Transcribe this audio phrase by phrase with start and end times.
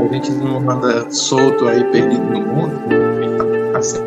[0.00, 2.80] a gente não anda solto aí, perdido no mundo.
[3.74, 4.00] Assim.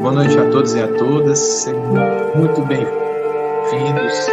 [0.00, 1.80] Boa noite a todos e a todas, sejam
[2.34, 4.28] muito bem-vindos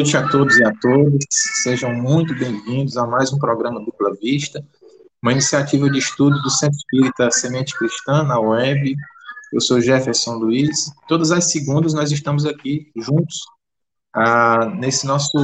[0.00, 1.26] noite a todos e a todas.
[1.62, 4.66] Sejam muito bem-vindos a mais um programa Dupla Vista,
[5.22, 8.96] uma iniciativa de estudo do Centro Espírita Semente Cristã na web.
[9.52, 10.90] Eu sou Jefferson Luiz.
[11.06, 13.40] Todas as segundas nós estamos aqui juntos
[14.14, 15.36] ah, nesse nosso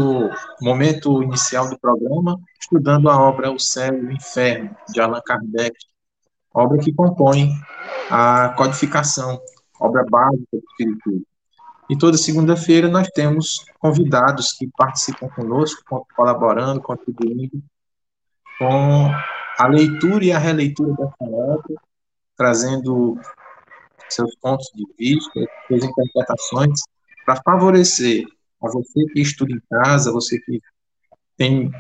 [0.63, 5.77] momento inicial do programa, estudando a obra O Céu e o Inferno, de Allan Kardec,
[6.55, 7.51] obra que compõe
[8.11, 9.39] a codificação,
[9.79, 11.36] obra básica do Espiritismo.
[11.89, 17.63] E toda segunda-feira nós temos convidados que participam conosco, colaborando, contribuindo
[18.59, 19.11] com
[19.59, 21.75] a leitura e a releitura dessa obra,
[22.37, 23.19] trazendo
[24.09, 26.81] seus pontos de vista, suas interpretações,
[27.25, 28.25] para favorecer
[28.63, 30.61] a você que estuda em casa, você que
[31.37, 31.71] tem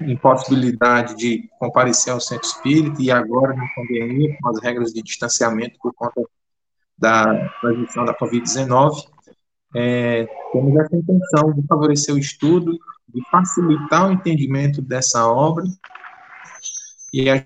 [0.00, 5.78] impossibilidade de comparecer ao centro espírita e agora na pandemia, com as regras de distanciamento
[5.80, 6.22] por conta
[6.96, 9.09] da transmissão da Covid-19,
[9.74, 15.64] é, temos essa intenção de favorecer o estudo, de facilitar o entendimento dessa obra,
[17.12, 17.36] e a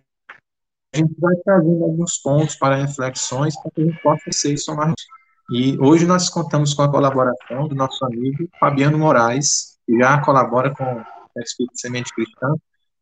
[0.94, 4.92] gente vai trazendo alguns pontos para reflexões para que a gente possa ser somar.
[5.50, 10.74] E hoje nós contamos com a colaboração do nosso amigo Fabiano Moraes, que já colabora
[10.74, 12.54] com o Espírito Semente Cristã,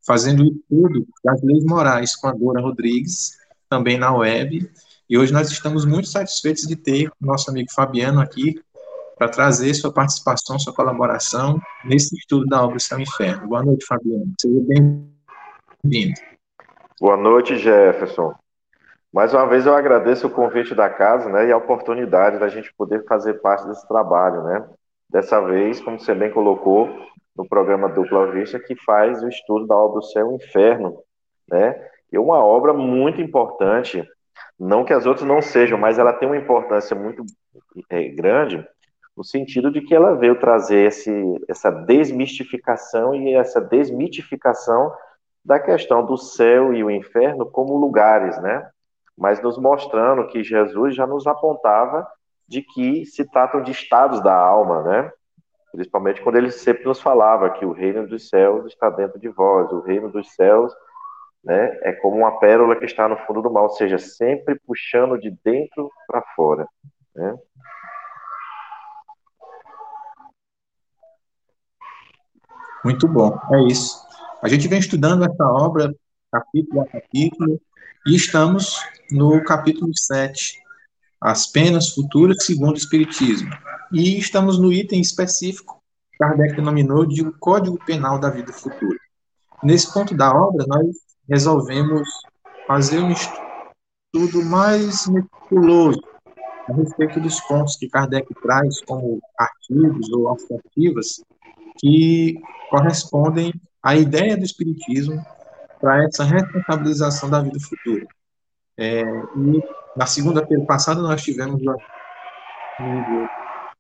[0.05, 3.37] fazendo o estudo das leis morais com a Dora Rodrigues,
[3.69, 4.69] também na web.
[5.09, 8.61] E hoje nós estamos muito satisfeitos de ter nosso amigo Fabiano aqui
[9.17, 13.49] para trazer sua participação, sua colaboração nesse estudo da obra Céu e Inferno.
[13.49, 14.33] Boa noite, Fabiano.
[14.41, 16.21] Seja bem-vindo.
[17.01, 18.35] Boa noite, Jefferson.
[19.13, 22.73] Mais uma vez eu agradeço o convite da casa né, e a oportunidade da gente
[22.75, 24.43] poder fazer parte desse trabalho.
[24.43, 24.65] Né?
[25.11, 26.89] Dessa vez, como você bem colocou,
[27.37, 30.99] no programa Dupla Vista, que faz o estudo da obra Céu e Inferno.
[31.49, 31.89] Né?
[32.11, 34.07] E uma obra muito importante,
[34.59, 37.25] não que as outras não sejam, mas ela tem uma importância muito
[37.91, 38.67] é, grande,
[39.17, 41.13] no sentido de que ela veio trazer esse,
[41.49, 44.93] essa desmistificação e essa desmitificação
[45.45, 48.69] da questão do céu e o inferno como lugares, né?
[49.17, 52.07] Mas nos mostrando que Jesus já nos apontava
[52.49, 55.13] de que se tratam de estados da alma, né?
[55.73, 59.71] Principalmente quando ele sempre nos falava que o reino dos céus está dentro de vós,
[59.73, 60.73] o reino dos céus
[61.43, 65.19] né, é como uma pérola que está no fundo do mar, ou seja, sempre puxando
[65.19, 66.67] de dentro para fora.
[67.15, 67.37] Né?
[72.85, 74.03] Muito bom, é isso.
[74.43, 75.95] A gente vem estudando essa obra
[76.33, 77.61] capítulo a capítulo
[78.05, 78.77] e estamos
[79.11, 80.61] no capítulo 7,
[81.21, 83.51] As Penas Futuras segundo o Espiritismo.
[83.93, 88.99] E estamos no item específico que Kardec denominou de o Código Penal da Vida Futura.
[89.63, 90.97] Nesse ponto da obra, nós
[91.29, 92.09] resolvemos
[92.67, 96.03] fazer um estudo mais meticuloso
[96.69, 101.23] a respeito dos pontos que Kardec traz como artigos ou alternativas
[101.83, 105.21] que correspondem à ideia do Espiritismo
[105.81, 108.07] para essa responsabilização da vida futura.
[108.79, 109.63] É, e
[109.97, 111.61] na segunda-feira passada nós tivemos
[112.79, 113.29] amigo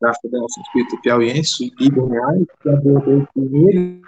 [0.00, 4.03] da Federação Espírita Piauiense, Igor Reais, que abordou o primeiro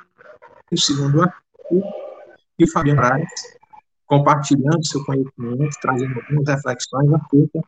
[0.71, 1.89] e o segundo artigo,
[2.59, 3.31] e o Fabiano Moraes,
[4.07, 7.61] compartilhando seu conhecimento, trazendo algumas reflexões acerca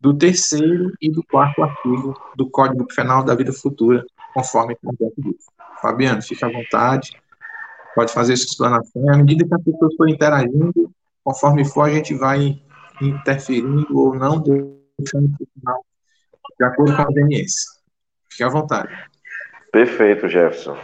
[0.00, 4.04] do terceiro e do quarto artigo do Código Penal da Vida Futura,
[4.36, 5.48] conforme Kardec disse.
[5.80, 7.10] Fabiano, fique à vontade,
[7.94, 9.08] pode fazer sua explanação.
[9.08, 10.90] À medida que as pessoas forem interagindo,
[11.24, 12.60] conforme for, a gente vai
[13.00, 15.84] interferindo ou não, deixando o final,
[16.58, 17.70] de acordo com a conveniência.
[18.28, 18.94] Fique à vontade.
[19.72, 20.76] Perfeito, Jefferson.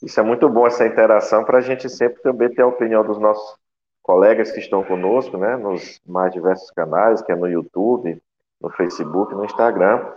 [0.00, 3.18] Isso é muito bom, essa interação, para a gente sempre também ter a opinião dos
[3.18, 3.56] nossos
[4.02, 8.22] colegas que estão conosco, né, nos mais diversos canais, que é no YouTube,
[8.60, 10.12] no Facebook, no Instagram,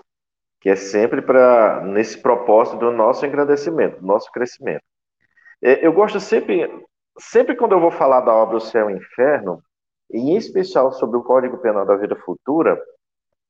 [0.59, 4.83] que é sempre para nesse propósito do nosso engrandecimento, do nosso crescimento.
[5.61, 6.69] É, eu gosto sempre,
[7.19, 9.61] sempre quando eu vou falar da obra O Céu e o Inferno,
[10.11, 12.79] em especial sobre o Código Penal da Vida Futura,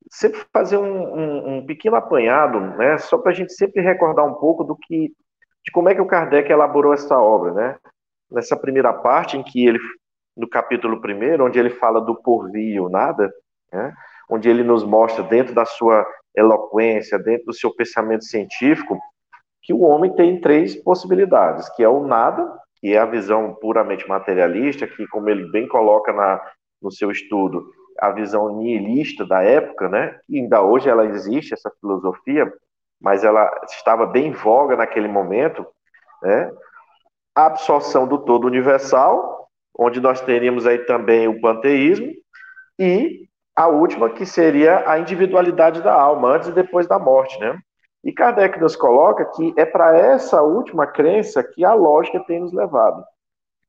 [0.10, 4.36] sempre fazer um, um, um pequeno apanhado, né, só para a gente sempre recordar um
[4.36, 5.12] pouco do que,
[5.64, 7.78] de como é que o Kardec elaborou essa obra, né?
[8.32, 9.80] Nessa primeira parte em que ele,
[10.36, 13.32] no capítulo primeiro, onde ele fala do porvir e o nada,
[13.72, 13.94] né?
[14.30, 16.06] onde ele nos mostra dentro da sua
[16.38, 19.00] eloquência, dentro do seu pensamento científico,
[19.64, 22.48] que o homem tem três possibilidades, que é o nada,
[22.80, 26.40] que é a visão puramente materialista, que como ele bem coloca na,
[26.82, 27.66] no seu estudo,
[28.00, 30.20] a visão nihilista da época, né?
[30.30, 32.54] E ainda hoje ela existe essa filosofia,
[33.02, 35.66] mas ela estava bem em voga naquele momento,
[36.22, 36.52] né?
[37.36, 42.12] A absorção do todo universal, onde nós teríamos aí também o panteísmo
[42.80, 47.60] e a última que seria a individualidade da alma antes e depois da morte, né?
[48.04, 52.54] E Kardec nos coloca que é para essa última crença que a lógica tem nos
[52.54, 53.04] levado.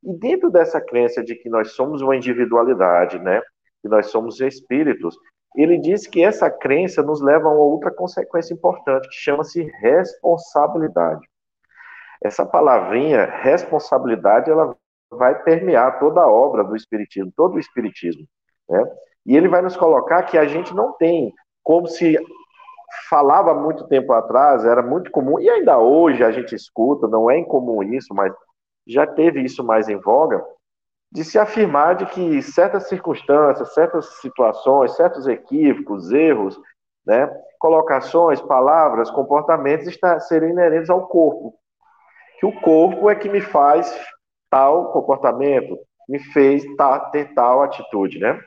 [0.05, 3.41] E dentro dessa crença de que nós somos uma individualidade, né?
[3.81, 5.17] que nós somos espíritos,
[5.57, 11.27] ele diz que essa crença nos leva a uma outra consequência importante, que chama-se responsabilidade.
[12.23, 14.77] Essa palavrinha, responsabilidade, ela
[15.11, 18.27] vai permear toda a obra do Espiritismo, todo o Espiritismo.
[18.69, 18.85] Né?
[19.29, 22.19] E ele vai nos colocar que a gente não tem, como se
[23.11, 27.39] falava muito tempo atrás, era muito comum, e ainda hoje a gente escuta, não é
[27.39, 28.33] incomum isso, mas
[28.87, 30.43] já teve isso mais em voga,
[31.13, 36.59] de se afirmar de que certas circunstâncias, certas situações, certos equívocos, erros,
[37.07, 41.55] né, colocações, palavras, comportamentos está, serem inerentes ao corpo.
[42.41, 43.95] Que o corpo é que me faz
[44.49, 45.79] tal comportamento,
[46.09, 46.65] me fez
[47.13, 48.41] ter tal atitude, né?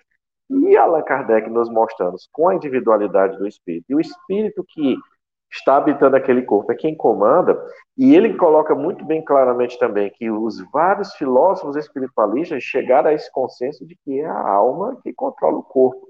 [0.52, 3.86] E Allan Kardec nos mostrando com a individualidade do espírito.
[3.90, 4.98] E o espírito que
[5.52, 7.62] está habitando aquele corpo, é quem comanda,
[7.98, 13.30] e ele coloca muito bem claramente também que os vários filósofos espiritualistas chegaram a esse
[13.32, 16.08] consenso de que é a alma que controla o corpo.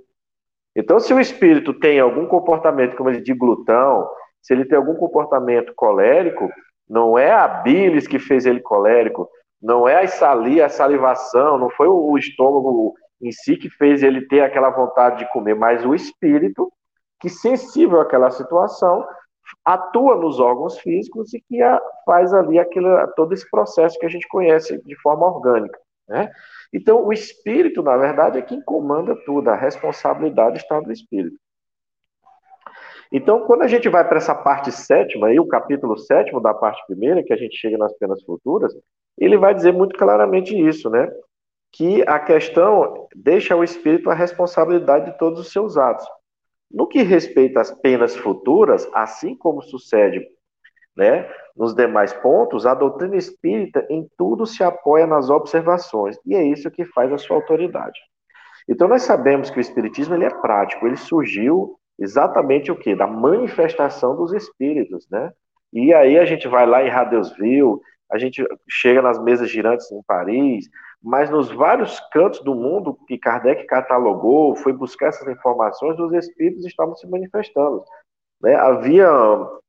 [0.75, 4.07] Então, se o espírito tem algum comportamento, como ele de glutão,
[4.41, 6.49] se ele tem algum comportamento colérico,
[6.87, 9.27] não é a bilis que fez ele colérico,
[9.61, 14.27] não é a, sali, a salivação, não foi o estômago em si que fez ele
[14.27, 16.71] ter aquela vontade de comer, mas o espírito
[17.19, 19.05] que sensível àquela situação
[19.63, 21.59] atua nos órgãos físicos e que
[22.05, 25.77] faz ali aquele, todo esse processo que a gente conhece de forma orgânica.
[26.07, 26.31] Né?
[26.73, 31.37] Então, o espírito, na verdade, é quem comanda tudo, a responsabilidade está do espírito.
[33.11, 36.81] Então, quando a gente vai para essa parte sétima, aí, o capítulo sétimo da parte
[36.87, 38.73] primeira, que a gente chega nas penas futuras,
[39.17, 41.11] ele vai dizer muito claramente isso, né?
[41.71, 46.05] Que a questão deixa ao espírito a responsabilidade de todos os seus atos.
[46.69, 50.25] No que respeita às penas futuras, assim como sucede
[50.95, 56.43] né, nos demais pontos, a doutrina espírita em tudo se apoia nas observações, e é
[56.43, 57.99] isso que faz a sua autoridade.
[58.67, 62.95] Então nós sabemos que o espiritismo ele é prático, ele surgiu exatamente o que?
[62.95, 65.31] Da manifestação dos espíritos, né?
[65.73, 67.79] E aí a gente vai lá em Radesville,
[68.11, 70.69] a gente chega nas mesas girantes em Paris,
[71.03, 76.65] mas nos vários cantos do mundo que Kardec catalogou, foi buscar essas informações, os espíritos
[76.65, 77.83] estavam se manifestando.
[78.41, 78.55] Né?
[78.55, 79.09] Havia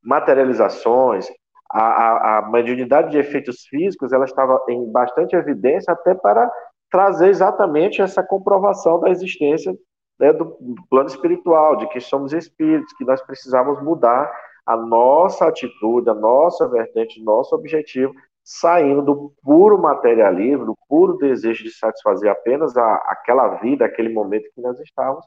[0.03, 1.29] materializações,
[1.71, 6.51] a, a, a mediunidade de efeitos físicos ela estava em bastante evidência até para
[6.91, 9.75] trazer exatamente essa comprovação da existência
[10.21, 10.55] né, do,
[10.91, 14.31] plano espiritual, de que somos espíritos, que nós precisamos mudar
[14.67, 18.13] a nossa atitude, a nossa vertente, nosso objetivo
[18.45, 24.51] saindo do puro materialismo, do puro desejo de satisfazer apenas a, aquela vida, aquele momento
[24.55, 25.25] que nós estávamos,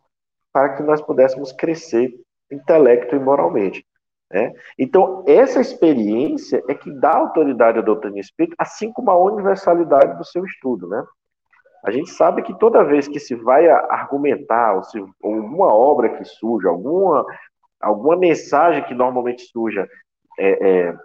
[0.52, 2.14] para que nós pudéssemos crescer
[2.52, 3.86] intelecto e moralmente.
[4.32, 4.54] Né?
[4.78, 10.26] Então, essa experiência é que dá autoridade à doutrina espírita, assim como a universalidade do
[10.26, 10.88] seu estudo.
[10.88, 11.04] Né?
[11.84, 16.26] A gente sabe que toda vez que se vai argumentar, ou se alguma obra que
[16.26, 17.26] surja, alguma,
[17.80, 19.88] alguma mensagem que normalmente surja
[20.40, 20.96] é, é,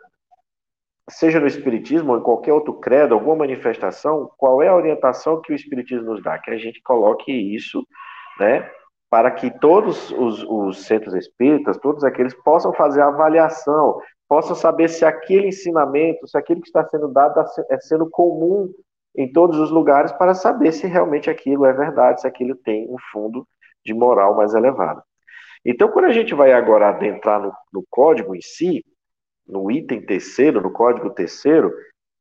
[1.10, 5.52] seja no Espiritismo ou em qualquer outro credo, alguma manifestação, qual é a orientação que
[5.52, 6.38] o Espiritismo nos dá?
[6.38, 7.86] Que a gente coloque isso,
[8.38, 8.70] né,
[9.10, 14.88] para que todos os, os centros espíritas, todos aqueles, possam fazer a avaliação, possam saber
[14.88, 18.72] se aquele ensinamento, se aquilo que está sendo dado é sendo comum
[19.16, 22.96] em todos os lugares, para saber se realmente aquilo é verdade, se aquilo tem um
[23.10, 23.46] fundo
[23.84, 25.02] de moral mais elevado.
[25.64, 28.84] Então, quando a gente vai agora adentrar no, no código em si,
[29.50, 31.72] no item terceiro, no código terceiro,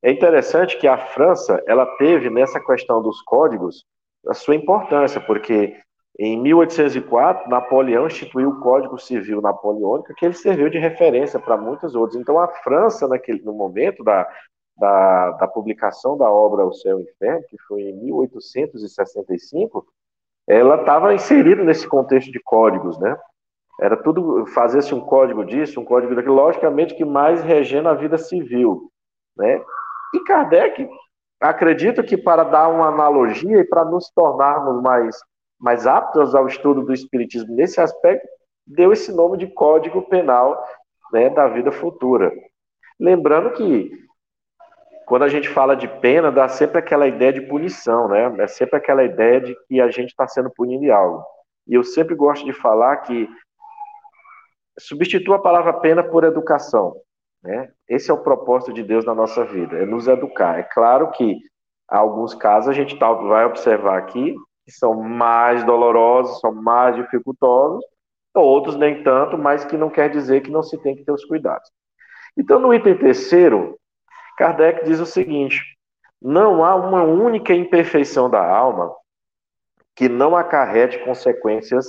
[0.01, 3.83] É interessante que a França, ela teve nessa questão dos códigos
[4.27, 5.75] a sua importância, porque
[6.17, 11.95] em 1804, Napoleão instituiu o Código Civil Napoleônico, que ele serviu de referência para muitos
[11.95, 12.19] outros.
[12.19, 14.27] Então, a França, naquele, no momento da,
[14.77, 19.85] da, da publicação da obra O Céu e o Inferno, que foi em 1865,
[20.47, 23.17] ela estava inserida nesse contexto de códigos, né?
[23.79, 28.17] Era tudo, fazia-se um código disso, um código daquilo, logicamente que mais regendo a vida
[28.17, 28.91] civil,
[29.37, 29.61] né?
[30.13, 30.89] E Kardec,
[31.39, 35.17] acredito que para dar uma analogia e para nos tornarmos mais,
[35.59, 38.27] mais aptos ao estudo do Espiritismo nesse aspecto,
[38.67, 40.61] deu esse nome de Código Penal
[41.13, 42.31] né, da vida futura.
[42.99, 43.91] Lembrando que
[45.05, 48.31] quando a gente fala de pena, dá sempre aquela ideia de punição, né?
[48.39, 51.23] É sempre aquela ideia de que a gente está sendo punido em algo.
[51.67, 53.27] E eu sempre gosto de falar que
[54.79, 56.95] substitua a palavra pena por educação.
[57.43, 57.71] Né?
[57.87, 60.59] Esse é o propósito de Deus na nossa vida, é nos educar.
[60.59, 61.37] É claro que
[61.87, 66.95] há alguns casos a gente tá, vai observar aqui que são mais dolorosos, são mais
[66.95, 67.83] dificultosos,
[68.35, 71.25] outros nem tanto, mas que não quer dizer que não se tem que ter os
[71.25, 71.69] cuidados.
[72.37, 73.77] Então, no item terceiro,
[74.37, 75.61] Kardec diz o seguinte:
[76.21, 78.93] não há uma única imperfeição da alma
[79.95, 81.85] que não acarrete consequências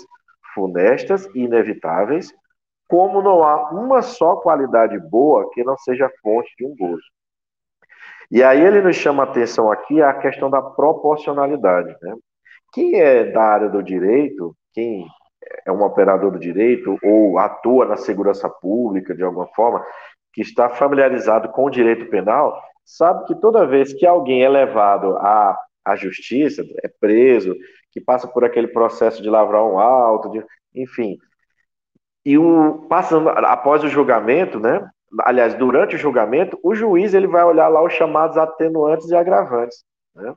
[0.55, 2.35] funestas e inevitáveis,
[2.91, 7.05] como não há uma só qualidade boa que não seja fonte de um gozo.
[8.29, 11.97] E aí ele nos chama atenção aqui a questão da proporcionalidade.
[12.03, 12.17] Né?
[12.73, 15.07] Quem é da área do direito, quem
[15.65, 19.85] é um operador do direito ou atua na segurança pública de alguma forma,
[20.33, 25.17] que está familiarizado com o direito penal, sabe que toda vez que alguém é levado
[25.17, 27.55] à, à justiça, é preso,
[27.93, 30.45] que passa por aquele processo de lavrar um auto, de,
[30.75, 31.19] enfim,
[32.25, 34.89] e o passando após o julgamento, né?
[35.23, 39.85] Aliás, durante o julgamento, o juiz ele vai olhar lá os chamados atenuantes e agravantes.
[40.15, 40.35] Né?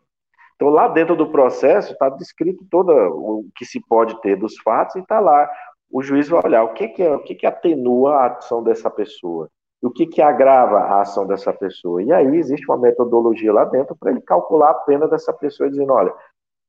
[0.56, 4.96] Então, lá dentro do processo está descrito todo o que se pode ter dos fatos
[4.96, 5.48] e está lá.
[5.92, 8.90] O juiz vai olhar o que, que, é, o que, que atenua a ação dessa
[8.90, 9.48] pessoa,
[9.82, 12.02] o que, que agrava a ação dessa pessoa.
[12.02, 15.94] E aí existe uma metodologia lá dentro para ele calcular a pena dessa pessoa, dizendo,
[15.94, 16.14] olha,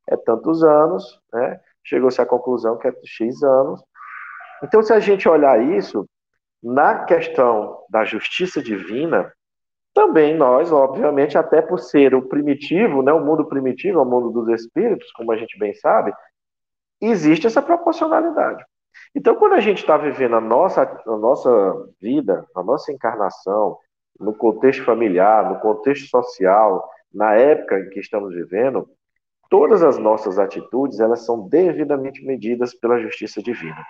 [0.09, 1.59] é tantos anos, né?
[1.83, 3.83] chegou-se à conclusão que é X anos.
[4.65, 6.09] Então, se a gente olhar isso,
[6.63, 9.31] na questão da justiça divina,
[9.93, 14.49] também nós, obviamente, até por ser o primitivo, né, o mundo primitivo, o mundo dos
[14.49, 16.15] espíritos, como a gente bem sabe,
[16.99, 18.65] existe essa proporcionalidade.
[19.15, 21.51] Então, quando a gente está vivendo a nossa, a nossa
[22.01, 23.77] vida, a nossa encarnação,
[24.19, 28.89] no contexto familiar, no contexto social, na época em que estamos vivendo,
[29.51, 33.85] todas as nossas atitudes elas são devidamente medidas pela justiça divina.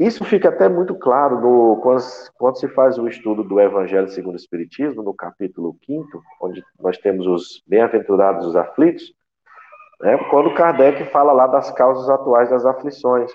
[0.00, 2.02] Isso fica até muito claro no, quando,
[2.38, 6.96] quando, se faz o estudo do Evangelho segundo o Espiritismo, no capítulo 5, onde nós
[6.96, 9.12] temos os bem-aventurados os aflitos,
[10.00, 13.30] né, quando Kardec fala lá das causas atuais das aflições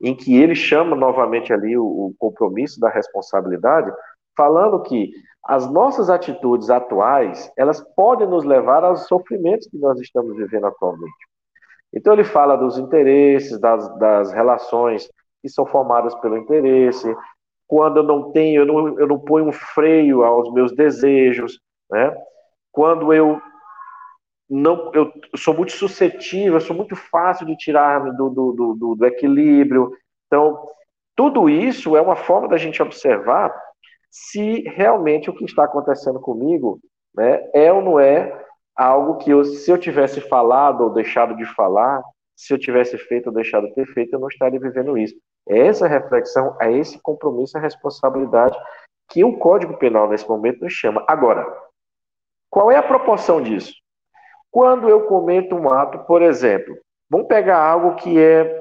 [0.00, 3.92] em que ele chama novamente ali o, o compromisso da responsabilidade,
[4.36, 5.10] falando que
[5.44, 11.26] as nossas atitudes atuais, elas podem nos levar aos sofrimentos que nós estamos vivendo atualmente.
[11.92, 15.10] Então ele fala dos interesses, das, das relações
[15.48, 17.14] que são formadas pelo interesse,
[17.66, 21.58] quando eu não tenho, eu não, eu não ponho um freio aos meus desejos,
[21.90, 22.14] né?
[22.70, 23.40] quando eu
[24.48, 29.06] não, eu sou muito suscetível, eu sou muito fácil de tirar do, do, do, do
[29.06, 29.92] equilíbrio.
[30.26, 30.66] Então,
[31.14, 33.54] tudo isso é uma forma da gente observar
[34.10, 36.80] se realmente o que está acontecendo comigo
[37.14, 41.44] né, é ou não é algo que eu, se eu tivesse falado ou deixado de
[41.44, 42.02] falar,
[42.34, 45.14] se eu tivesse feito ou deixado de ter feito, eu não estaria vivendo isso.
[45.48, 48.58] É essa reflexão, é esse compromisso, a responsabilidade
[49.08, 51.02] que o Código Penal nesse momento nos chama.
[51.08, 51.46] Agora,
[52.50, 53.72] qual é a proporção disso?
[54.50, 56.76] Quando eu cometo um ato, por exemplo,
[57.10, 58.60] vamos pegar algo que é.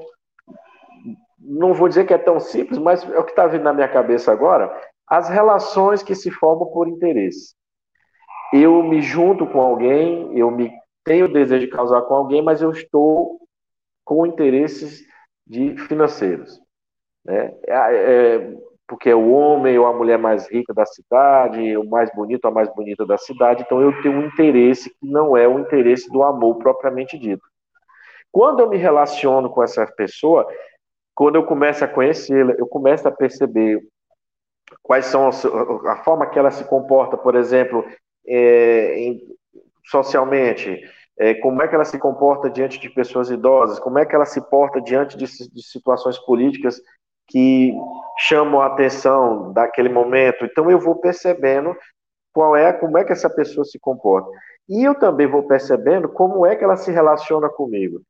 [1.40, 3.88] Não vou dizer que é tão simples, mas é o que está vindo na minha
[3.88, 4.74] cabeça agora.
[5.08, 7.56] As relações que se formam por interesse.
[8.54, 10.72] Eu me junto com alguém, eu me
[11.04, 13.40] tenho o desejo de causar com alguém, mas eu estou
[14.04, 15.06] com interesses
[15.46, 16.60] de financeiros.
[17.28, 17.54] Né?
[17.68, 18.58] É, é,
[18.88, 22.52] porque é o homem ou a mulher mais rica da cidade, o mais bonito ou
[22.52, 26.10] a mais bonita da cidade, então eu tenho um interesse que não é o interesse
[26.10, 27.44] do amor propriamente dito.
[28.32, 30.48] Quando eu me relaciono com essa pessoa,
[31.14, 33.82] quando eu começo a conhecê-la, eu começo a perceber
[34.82, 37.86] quais são a, a forma que ela se comporta, por exemplo,
[38.26, 39.22] é, em,
[39.86, 40.82] socialmente,
[41.18, 44.26] é, como é que ela se comporta diante de pessoas idosas, como é que ela
[44.26, 46.80] se porta diante de, de situações políticas
[47.28, 47.74] que
[48.20, 50.46] chamam a atenção daquele momento.
[50.46, 51.76] Então eu vou percebendo
[52.34, 54.30] qual é, como é que essa pessoa se comporta.
[54.70, 58.02] E eu também vou percebendo como é que ela se relaciona comigo.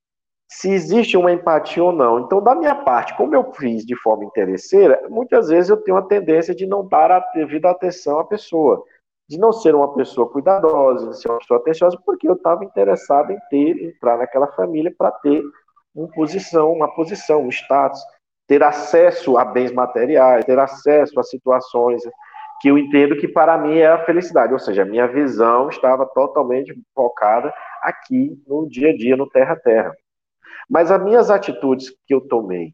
[0.50, 2.20] Se existe uma empatia ou não.
[2.20, 6.02] Então, da minha parte, como eu fiz de forma interesseira, muitas vezes eu tenho a
[6.02, 8.84] tendência de não dar a devida atenção à pessoa,
[9.30, 13.32] de não ser uma pessoa cuidadosa, de ser uma pessoa atenciosa, porque eu estava interessado
[13.32, 15.44] em ter, entrar naquela família para ter
[15.94, 18.00] uma posição, uma posição, um status,
[18.48, 22.02] ter acesso a bens materiais, ter acesso a situações
[22.60, 26.06] que eu entendo que para mim é a felicidade, ou seja, a minha visão estava
[26.08, 29.94] totalmente focada aqui no dia a dia, no terra a terra.
[30.70, 32.74] Mas as minhas atitudes que eu tomei,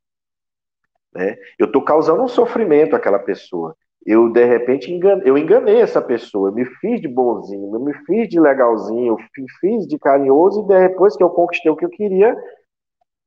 [1.14, 3.76] né, eu estou causando um sofrimento àquela pessoa.
[4.06, 7.94] Eu, de repente, enganei, eu enganei essa pessoa, eu me fiz de bonzinho, eu me
[8.06, 11.86] fiz de legalzinho, eu me fiz de carinhoso, e depois que eu conquistei o que
[11.86, 12.36] eu queria,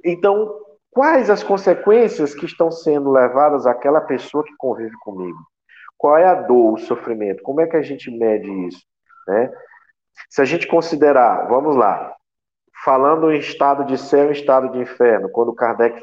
[0.04, 0.54] então,
[0.96, 5.36] quais as consequências que estão sendo levadas àquela pessoa que convive comigo?
[5.98, 7.42] Qual é a dor, o sofrimento?
[7.42, 8.82] Como é que a gente mede isso?
[9.28, 9.52] Né?
[10.30, 12.14] Se a gente considerar, vamos lá,
[12.82, 16.00] falando em estado de céu e estado de inferno, quando Kardec,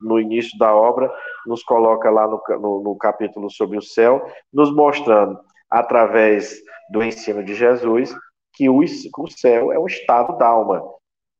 [0.00, 1.12] no início da obra,
[1.44, 6.56] nos coloca lá no, no, no capítulo sobre o céu, nos mostrando, através
[6.92, 8.14] do ensino de Jesus,
[8.52, 10.84] que o, o céu é um estado da alma.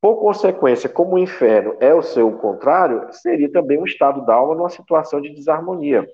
[0.07, 4.55] Por consequência, como o inferno é o seu contrário, seria também um estado da alma
[4.55, 6.07] numa situação de desarmonia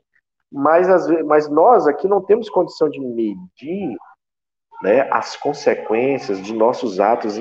[0.52, 0.86] mas,
[1.24, 3.96] mas nós aqui não temos condição de medir
[4.82, 7.38] né, as consequências de nossos atos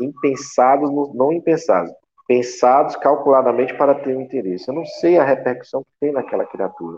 [0.00, 1.92] impensados, não impensados,
[2.26, 4.68] pensados calculadamente para ter um interesse.
[4.68, 6.96] Eu não sei a repercussão que tem naquela criatura.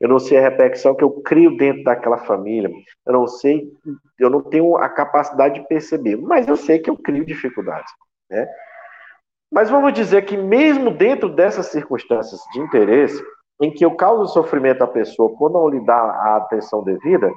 [0.00, 2.70] Eu não sei a repercussão que eu crio dentro daquela família.
[3.06, 3.72] Eu não sei,
[4.18, 7.90] eu não tenho a capacidade de perceber, mas eu sei que eu crio dificuldades.
[8.30, 8.48] Né?
[9.50, 13.22] Mas vamos dizer que mesmo dentro dessas circunstâncias de interesse,
[13.60, 17.30] em que eu causo sofrimento à pessoa por não lhe dar a atenção devida,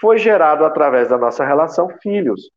[0.00, 2.50] foi gerado através da nossa relação filhos.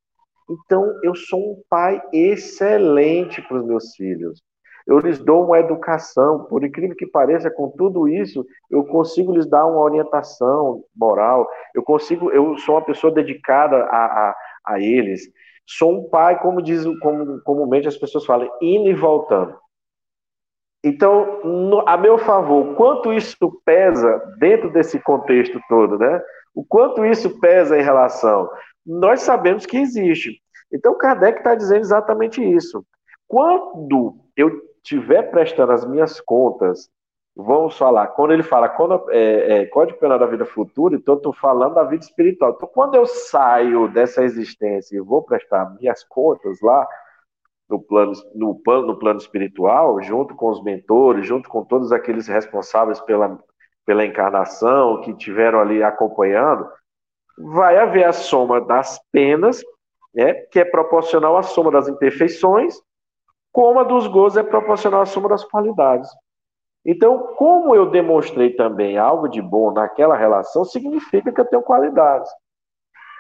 [0.50, 4.42] Então, eu sou um pai excelente para os meus filhos.
[4.88, 9.48] Eu lhes dou uma educação, por incrível que pareça, com tudo isso, eu consigo lhes
[9.48, 15.22] dar uma orientação moral, eu consigo, eu sou uma pessoa dedicada a, a, a eles.
[15.72, 19.56] Sou um pai, como diz, como comumente as pessoas falam, indo e voltando.
[20.84, 26.20] Então, no, a meu favor, quanto isso pesa dentro desse contexto todo, né?
[26.56, 28.50] O quanto isso pesa em relação?
[28.84, 30.42] Nós sabemos que existe.
[30.74, 32.84] Então, Kardec está dizendo exatamente isso.
[33.28, 36.90] Quando eu estiver prestando as minhas contas,
[37.36, 41.34] vamos falar, quando ele fala quando, é, é, Código Penal da Vida Futura, então estou
[41.34, 42.52] falando da vida espiritual.
[42.52, 46.88] Então, quando eu saio dessa existência e vou prestar minhas contas lá,
[47.70, 52.28] no plano, no, plano, no plano espiritual, junto com os mentores, junto com todos aqueles
[52.28, 53.40] responsáveis pela,
[53.86, 56.68] pela encarnação, que tiveram ali acompanhando,
[57.38, 59.64] vai haver a soma das penas,
[60.14, 62.76] né, que é proporcional à soma das imperfeições,
[63.52, 66.10] como a dos gozos é proporcional à soma das qualidades.
[66.92, 72.32] Então, como eu demonstrei também algo de bom naquela relação, significa que eu tenho qualidades.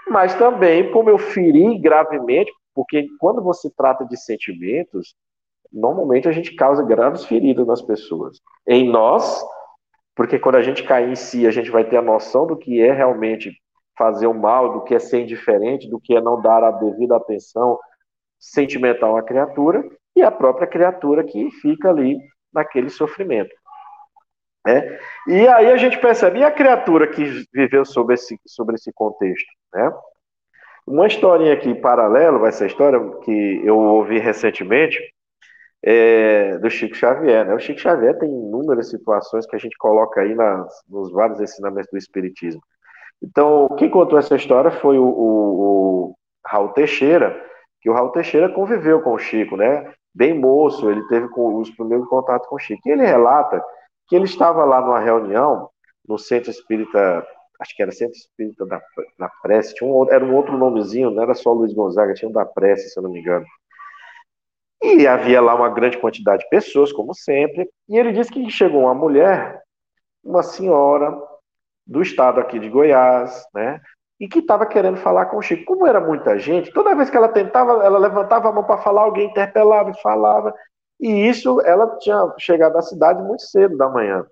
[0.07, 5.13] Mas também, como eu feri gravemente, porque quando você trata de sentimentos,
[5.71, 8.41] normalmente a gente causa graves feridas nas pessoas.
[8.67, 9.39] Em nós,
[10.15, 12.81] porque quando a gente cai em si, a gente vai ter a noção do que
[12.81, 13.55] é realmente
[13.95, 17.17] fazer o mal, do que é ser indiferente, do que é não dar a devida
[17.17, 17.77] atenção
[18.39, 22.17] sentimental à criatura, e a própria criatura que fica ali
[22.51, 23.53] naquele sofrimento.
[24.69, 24.99] Né?
[25.27, 29.47] E aí a gente percebe, e a criatura que viveu sobre esse, sobre esse contexto?
[29.73, 29.91] Né?
[30.85, 34.99] Uma historinha aqui paralelo, a história que eu ouvi recentemente,
[35.81, 37.45] é, do Chico Xavier.
[37.45, 37.53] Né?
[37.55, 41.89] O Chico Xavier tem inúmeras situações que a gente coloca aí nas, nos vários ensinamentos
[41.91, 42.61] do Espiritismo.
[43.21, 47.35] Então, quem contou essa história foi o, o, o Raul Teixeira,
[47.81, 49.91] que o Raul Teixeira conviveu com o Chico, né?
[50.13, 52.81] Bem moço, ele teve os primeiros contatos com o Chico.
[52.85, 53.63] E ele relata
[54.09, 55.69] que ele estava lá numa reunião
[56.05, 57.25] no Centro Espírita
[57.59, 58.81] acho que era Centro Espírita da,
[59.17, 62.31] da Prece, tinha um, era um outro nomezinho, não era só Luiz Gonzaga, tinha um
[62.31, 63.45] da Prece, se eu não me engano.
[64.81, 68.83] E havia lá uma grande quantidade de pessoas, como sempre, e ele disse que chegou
[68.83, 69.61] uma mulher,
[70.23, 71.13] uma senhora
[71.85, 73.81] do estado aqui de Goiás, né,
[74.19, 75.65] e que estava querendo falar com o Chico.
[75.65, 79.01] Como era muita gente, toda vez que ela tentava, ela levantava a mão para falar,
[79.01, 80.53] alguém interpelava e falava,
[80.99, 84.25] e isso, ela tinha chegado à cidade muito cedo da manhã.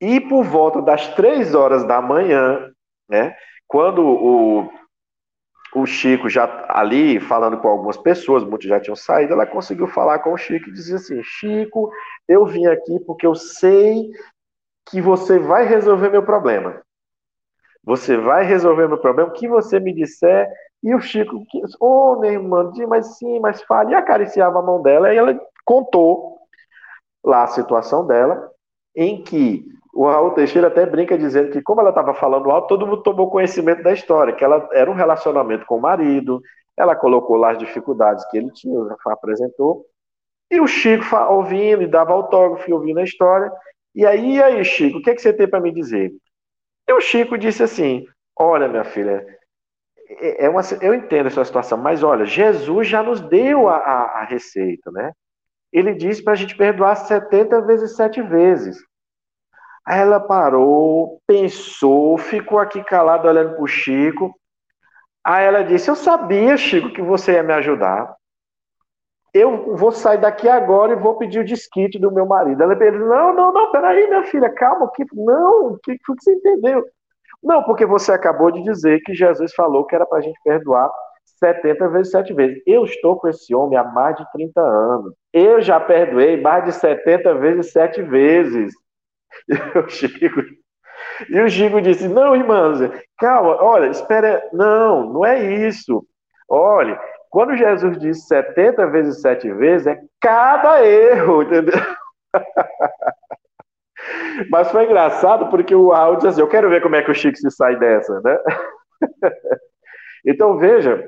[0.00, 2.72] E por volta das três horas da manhã,
[3.08, 3.36] né,
[3.68, 4.72] quando o,
[5.74, 10.20] o Chico já ali falando com algumas pessoas, muitos já tinham saído, ela conseguiu falar
[10.20, 11.92] com o Chico e dizer assim: Chico,
[12.26, 14.10] eu vim aqui porque eu sei
[14.88, 16.82] que você vai resolver meu problema.
[17.84, 20.48] Você vai resolver meu problema, o que você me disser.
[20.82, 21.44] E o Chico,
[21.78, 23.92] ô, oh, minha irmã, mas sim, mas fale.
[23.92, 26.38] E acariciava a mão dela, e ela contou
[27.24, 28.50] lá a situação dela,
[28.96, 32.86] em que o Raul Teixeira até brinca dizendo que, como ela estava falando alto, todo
[32.86, 36.40] mundo tomou conhecimento da história, que ela era um relacionamento com o marido,
[36.76, 39.84] ela colocou lá as dificuldades que ele tinha, apresentou,
[40.50, 43.52] e o Chico ouvindo e dava autógrafo e ouvindo a história.
[43.94, 46.12] E aí, e aí, Chico, o que, é que você tem para me dizer?
[46.88, 48.04] E o Chico disse assim:
[48.36, 49.24] Olha, minha filha,
[50.10, 54.02] é, é uma, eu entendo essa situação, mas olha, Jesus já nos deu a, a,
[54.20, 55.12] a receita, né?
[55.72, 58.76] Ele disse para a gente perdoar 70 vezes sete vezes.
[59.86, 64.34] Aí ela parou, pensou, ficou aqui calada olhando para o Chico.
[65.24, 68.14] Aí ela disse: Eu sabia, Chico, que você ia me ajudar
[69.32, 72.62] eu vou sair daqui agora e vou pedir o desquite do meu marido.
[72.62, 76.34] Ela disse, não, não, não, peraí, minha filha, calma, que, não, o que, que você
[76.34, 76.84] entendeu?
[77.42, 80.90] Não, porque você acabou de dizer que Jesus falou que era para a gente perdoar
[81.38, 82.62] 70 vezes 7 vezes.
[82.66, 85.14] Eu estou com esse homem há mais de 30 anos.
[85.32, 88.74] Eu já perdoei mais de 70 vezes 7 vezes.
[89.48, 90.42] E o Chico,
[91.28, 92.80] e o Chico disse: Não, irmãs,
[93.16, 94.42] calma, olha, espera.
[94.52, 96.04] Não, não é isso.
[96.48, 97.00] Olha,
[97.30, 101.80] quando Jesus diz 70 vezes 7 vezes, é cada erro, entendeu?
[104.50, 107.36] Mas foi engraçado porque o diz assim: Eu quero ver como é que o Chico
[107.36, 108.38] se sai dessa, né?
[110.22, 111.02] Então veja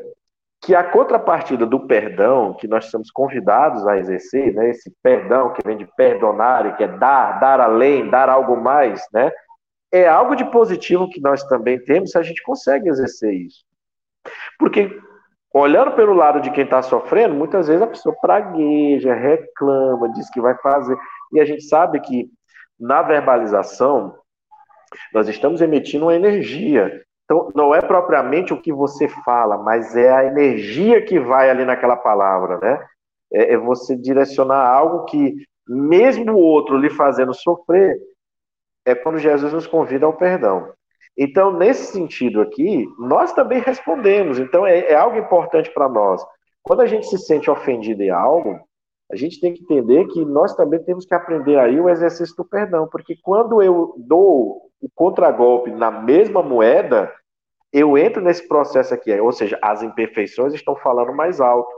[0.62, 4.70] que a contrapartida do perdão que nós somos convidados a exercer, né?
[4.70, 9.30] Esse perdão que vem de perdonar, que é dar, dar além, dar algo mais, né?
[9.92, 13.64] É algo de positivo que nós também temos se a gente consegue exercer isso.
[14.58, 14.98] Porque
[15.52, 20.40] olhando pelo lado de quem está sofrendo, muitas vezes a pessoa pragueja, reclama, diz que
[20.40, 20.96] vai fazer.
[21.32, 22.30] E a gente sabe que
[22.82, 24.14] na verbalização
[25.14, 27.02] nós estamos emitindo uma energia.
[27.24, 31.64] Então, não é propriamente o que você fala, mas é a energia que vai ali
[31.64, 32.84] naquela palavra, né?
[33.32, 35.34] É, é você direcionar algo que,
[35.66, 37.96] mesmo o outro lhe fazendo sofrer,
[38.84, 40.72] é quando Jesus nos convida ao perdão.
[41.16, 44.38] Então, nesse sentido aqui, nós também respondemos.
[44.38, 46.22] Então, é, é algo importante para nós.
[46.62, 48.60] Quando a gente se sente ofendido em algo,
[49.12, 52.46] a gente tem que entender que nós também temos que aprender aí o exercício do
[52.46, 57.12] perdão, porque quando eu dou o contragolpe na mesma moeda,
[57.70, 61.70] eu entro nesse processo aqui, ou seja, as imperfeições estão falando mais alto.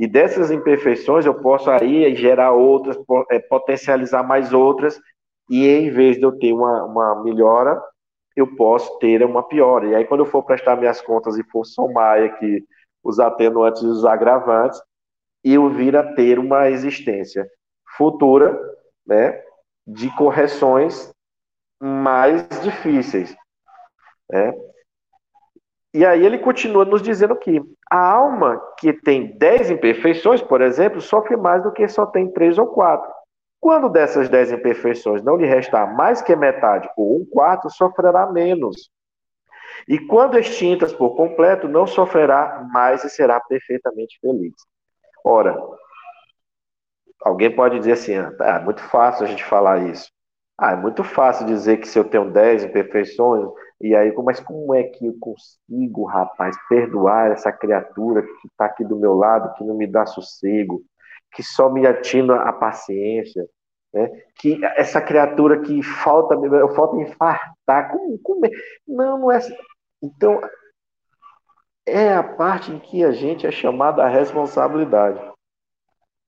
[0.00, 2.96] E dessas imperfeições eu posso aí gerar outras,
[3.30, 4.98] é, potencializar mais outras,
[5.50, 7.78] e em vez de eu ter uma, uma melhora,
[8.34, 9.86] eu posso ter uma piora.
[9.88, 12.64] E aí, quando eu for prestar minhas contas e for somar aqui
[13.04, 14.80] os atenuantes e os agravantes,
[15.54, 17.48] eu vir a ter uma existência
[17.96, 18.58] futura,
[19.06, 19.42] né,
[19.86, 21.12] de correções
[21.80, 23.36] mais difíceis.
[24.30, 24.52] Né?
[25.94, 31.00] E aí ele continua nos dizendo que a alma que tem 10 imperfeições, por exemplo,
[31.00, 33.10] sofre mais do que só tem três ou quatro.
[33.60, 38.90] Quando dessas dez imperfeições não lhe restar mais que metade ou um quarto, sofrerá menos.
[39.88, 44.54] E quando extintas por completo, não sofrerá mais e será perfeitamente feliz.
[45.26, 45.56] Ora,
[47.20, 50.08] alguém pode dizer assim: ah, é muito fácil a gente falar isso.
[50.56, 54.72] Ah, é muito fácil dizer que se eu tenho dez imperfeições, e aí, mas como
[54.72, 59.64] é que eu consigo, rapaz, perdoar essa criatura que está aqui do meu lado, que
[59.64, 60.80] não me dá sossego,
[61.32, 63.46] que só me atina a paciência,
[63.92, 64.08] né?
[64.36, 68.50] Que essa criatura que falta, eu falta infartar, como, como é?
[68.86, 69.36] Não, não é.
[69.38, 69.54] Assim.
[70.02, 70.40] Então,
[71.86, 75.20] é a parte em que a gente é chamado à responsabilidade.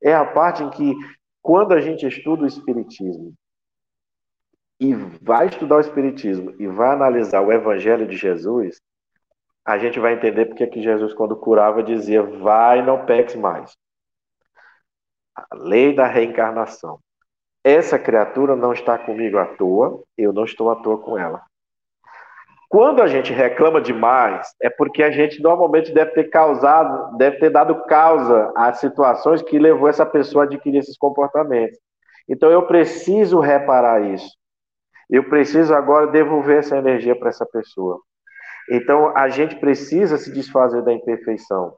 [0.00, 0.94] É a parte em que,
[1.42, 3.34] quando a gente estuda o Espiritismo,
[4.80, 8.80] e vai estudar o Espiritismo e vai analisar o Evangelho de Jesus,
[9.64, 13.76] a gente vai entender porque que Jesus, quando curava, dizia: vai, não peques mais.
[15.34, 17.00] A lei da reencarnação.
[17.64, 21.44] Essa criatura não está comigo à toa, eu não estou à toa com ela.
[22.68, 27.50] Quando a gente reclama demais, é porque a gente normalmente deve ter causado, deve ter
[27.50, 31.78] dado causa às situações que levou essa pessoa a adquirir esses comportamentos.
[32.28, 34.36] Então eu preciso reparar isso.
[35.08, 37.98] Eu preciso agora devolver essa energia para essa pessoa.
[38.70, 41.74] Então a gente precisa se desfazer da imperfeição.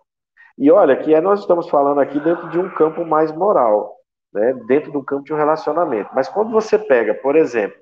[0.58, 4.00] E olha que nós estamos falando aqui dentro de um campo mais moral
[4.32, 6.10] né, dentro do campo de um relacionamento.
[6.14, 7.78] Mas quando você pega, por exemplo,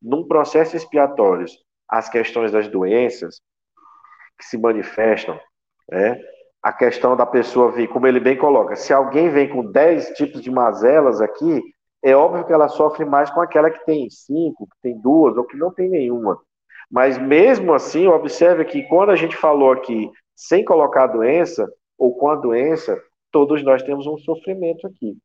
[0.00, 1.46] num processo expiatório,
[1.92, 3.42] as questões das doenças
[4.38, 5.38] que se manifestam,
[5.90, 6.18] né,
[6.62, 10.40] a questão da pessoa vir, como ele bem coloca, se alguém vem com 10 tipos
[10.40, 11.60] de mazelas aqui,
[12.02, 15.44] é óbvio que ela sofre mais com aquela que tem cinco, que tem duas, ou
[15.44, 16.40] que não tem nenhuma.
[16.90, 22.16] Mas mesmo assim, observe que quando a gente falou aqui sem colocar a doença, ou
[22.16, 22.98] com a doença,
[23.30, 25.16] todos nós temos um sofrimento aqui.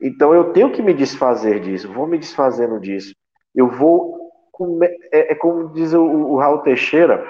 [0.00, 3.14] Então eu tenho que me desfazer disso, vou me desfazendo disso.
[3.54, 4.17] Eu vou.
[5.12, 7.24] É, é como diz o, o Raul Teixeira,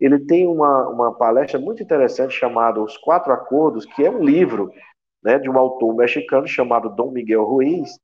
[0.00, 4.72] ele tem uma, uma palestra muito interessante chamada Os Quatro Acordos, que é um livro
[5.22, 7.98] né, de um autor mexicano chamado Dom Miguel Ruiz,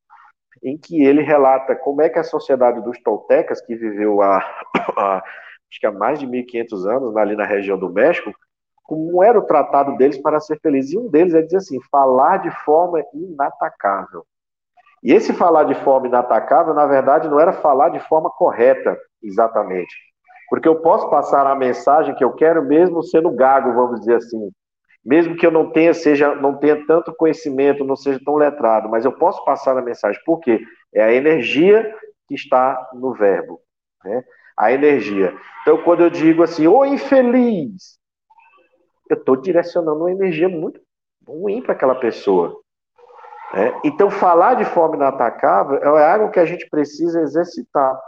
[0.63, 4.39] em que ele relata como é que a sociedade dos toltecas, que viveu há,
[4.97, 5.23] há
[5.71, 8.33] acho que há mais de 1.500 anos ali na região do México,
[8.85, 10.93] como era o tratado deles para ser feliz.
[10.93, 14.25] E um deles é dizer assim, falar de forma inatacável.
[15.07, 19.95] E esse falar de forma inatacável, na verdade, não era falar de forma correta, exatamente.
[20.51, 24.51] Porque eu posso passar a mensagem que eu quero mesmo sendo gago, vamos dizer assim.
[25.05, 29.05] Mesmo que eu não tenha, seja, não tenha tanto conhecimento, não seja tão letrado, mas
[29.05, 30.21] eu posso passar a mensagem.
[30.27, 30.61] Por quê?
[30.93, 31.89] É a energia
[32.27, 33.61] que está no verbo.
[34.05, 34.25] Né?
[34.57, 35.33] A energia.
[35.63, 37.97] Então, quando eu digo assim, ô infeliz,
[39.09, 40.81] eu estou direcionando uma energia muito
[41.25, 42.61] ruim para aquela pessoa.
[43.53, 43.81] Né?
[43.85, 47.99] Então, falar de forma inatacável é algo que a gente precisa exercitar.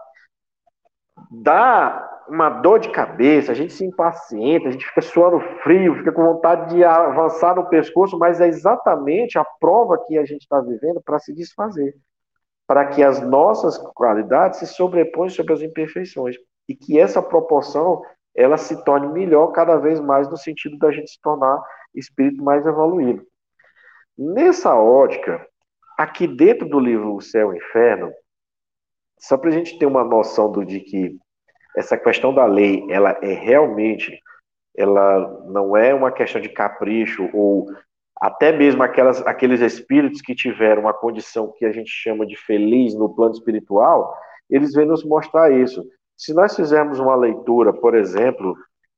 [1.31, 6.13] Dá uma dor de cabeça, a gente se impacienta, a gente fica suando frio, fica
[6.13, 10.61] com vontade de avançar no pescoço, mas é exatamente a prova que a gente está
[10.61, 11.95] vivendo para se desfazer.
[12.67, 16.37] Para que as nossas qualidades se sobrepõem sobre as imperfeições.
[16.69, 18.03] E que essa proporção
[18.37, 21.61] ela se torne melhor cada vez mais no sentido da gente se tornar
[21.95, 23.27] espírito mais evoluído.
[24.19, 25.47] Nessa ótica,
[25.97, 28.11] aqui dentro do livro O Céu e o Inferno,
[29.21, 31.17] só para a gente ter uma noção do, de que
[31.77, 34.19] essa questão da lei, ela é realmente,
[34.77, 37.67] ela não é uma questão de capricho ou
[38.21, 42.97] até mesmo aquelas, aqueles espíritos que tiveram uma condição que a gente chama de feliz
[42.97, 44.13] no plano espiritual,
[44.51, 45.85] eles vêm nos mostrar isso.
[46.17, 48.57] Se nós fizermos uma leitura, por exemplo,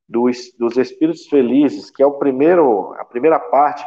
[0.09, 3.85] dos, dos espíritos felizes, que é o primeiro, a primeira parte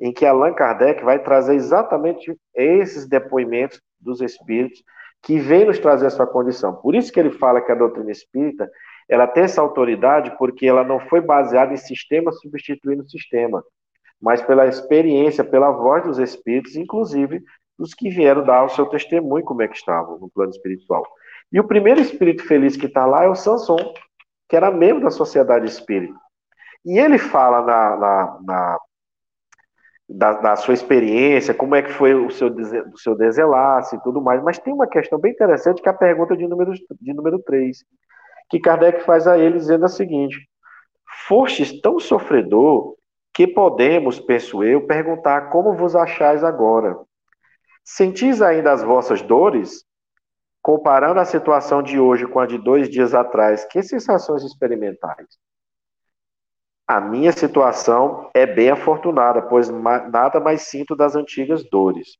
[0.00, 4.82] em que Allan Kardec vai trazer exatamente esses depoimentos dos espíritos
[5.22, 6.74] que vem nos trazer essa condição.
[6.76, 8.70] Por isso que ele fala que a doutrina espírita
[9.08, 13.64] ela tem essa autoridade porque ela não foi baseada em sistema substituindo sistema,
[14.20, 17.42] mas pela experiência, pela voz dos espíritos, inclusive
[17.78, 21.04] dos que vieram dar o seu testemunho como é que estavam no plano espiritual.
[21.50, 23.94] E o primeiro espírito feliz que está lá é o Sanson,
[24.48, 26.14] que era membro da sociedade espírita.
[26.84, 28.78] E ele fala na, na, na
[30.08, 34.22] da, da, sua experiência, como é que foi o seu, o seu desenlace e tudo
[34.22, 34.42] mais.
[34.42, 37.84] Mas tem uma questão bem interessante que é a pergunta de número, de número 3,
[38.48, 40.48] que Kardec faz a ele dizendo a seguinte:
[41.26, 42.94] Fostes tão sofredor
[43.34, 46.96] que podemos, penso eu, perguntar como vos achais agora.
[47.84, 49.84] Sentis ainda as vossas dores?
[50.60, 55.38] Comparando a situação de hoje com a de dois dias atrás, que sensações experimentais?
[56.88, 62.16] A minha situação é bem afortunada, pois nada mais sinto das antigas dores.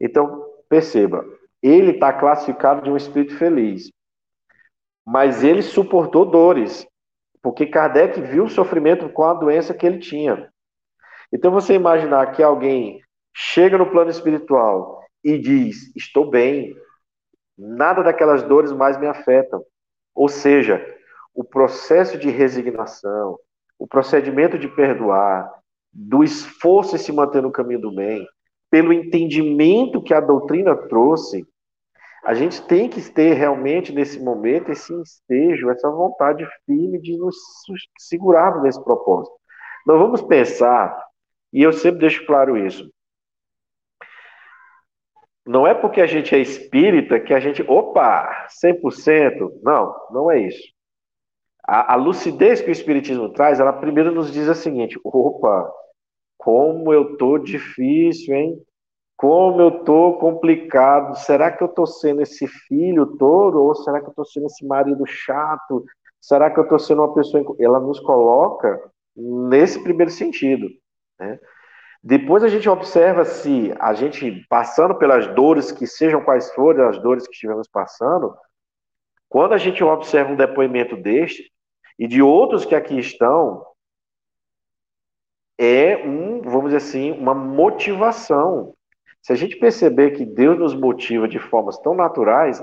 [0.00, 1.24] Então, perceba,
[1.62, 3.92] ele está classificado de um espírito feliz,
[5.06, 6.84] mas ele suportou dores,
[7.40, 10.50] porque Kardec viu o sofrimento com a doença que ele tinha.
[11.32, 13.00] Então, você imaginar que alguém
[13.32, 16.74] chega no plano espiritual e diz: Estou bem,
[17.56, 19.64] nada daquelas dores mais me afetam.
[20.12, 20.84] Ou seja,
[21.32, 23.38] o processo de resignação,
[23.78, 25.52] o procedimento de perdoar,
[25.92, 28.26] do esforço em se manter no caminho do bem,
[28.70, 31.46] pelo entendimento que a doutrina trouxe,
[32.24, 37.36] a gente tem que ter realmente nesse momento esse ensejo, essa vontade firme de nos
[37.98, 39.34] segurar nesse propósito.
[39.86, 41.00] Não vamos pensar,
[41.52, 42.90] e eu sempre deixo claro isso,
[45.46, 49.60] não é porque a gente é espírita que a gente, opa, 100%.
[49.62, 50.75] Não, não é isso.
[51.66, 55.70] A, a, lucidez que o Espiritismo traz, ela primeiro nos diz a seguinte: opa,
[56.38, 58.62] como eu tô difícil, hein?
[59.16, 61.16] Como eu tô complicado.
[61.16, 63.62] Será que eu tô sendo esse filho todo?
[63.62, 65.84] Ou será que eu tô sendo esse marido chato?
[66.20, 67.42] Será que eu tô sendo uma pessoa.
[67.58, 68.80] Ela nos coloca
[69.16, 70.68] nesse primeiro sentido.
[71.18, 71.40] Né?
[72.02, 76.98] Depois a gente observa se a gente, passando pelas dores, que sejam quais forem as
[77.00, 78.36] dores que estivemos passando,
[79.28, 81.50] quando a gente observa um depoimento deste,
[81.98, 83.64] e de outros que aqui estão,
[85.58, 88.74] é um, vamos dizer assim, uma motivação.
[89.22, 92.62] Se a gente perceber que Deus nos motiva de formas tão naturais,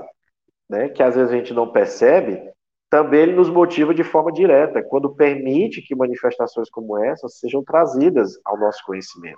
[0.68, 2.40] né, que às vezes a gente não percebe,
[2.88, 8.38] também ele nos motiva de forma direta, quando permite que manifestações como essas sejam trazidas
[8.44, 9.36] ao nosso conhecimento.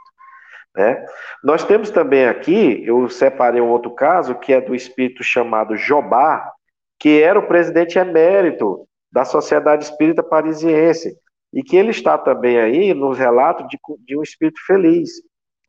[0.74, 1.06] Né?
[1.42, 6.52] Nós temos também aqui, eu separei um outro caso, que é do espírito chamado Jobá,
[6.98, 11.16] que era o presidente emérito da Sociedade Espírita Parisiense,
[11.50, 15.08] e que ele está também aí nos relatos de, de um espírito feliz.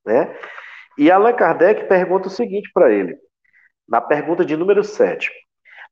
[0.06, 0.36] Né?
[0.98, 3.18] E Allan Kardec pergunta o seguinte para ele,
[3.88, 5.32] na pergunta de número 7.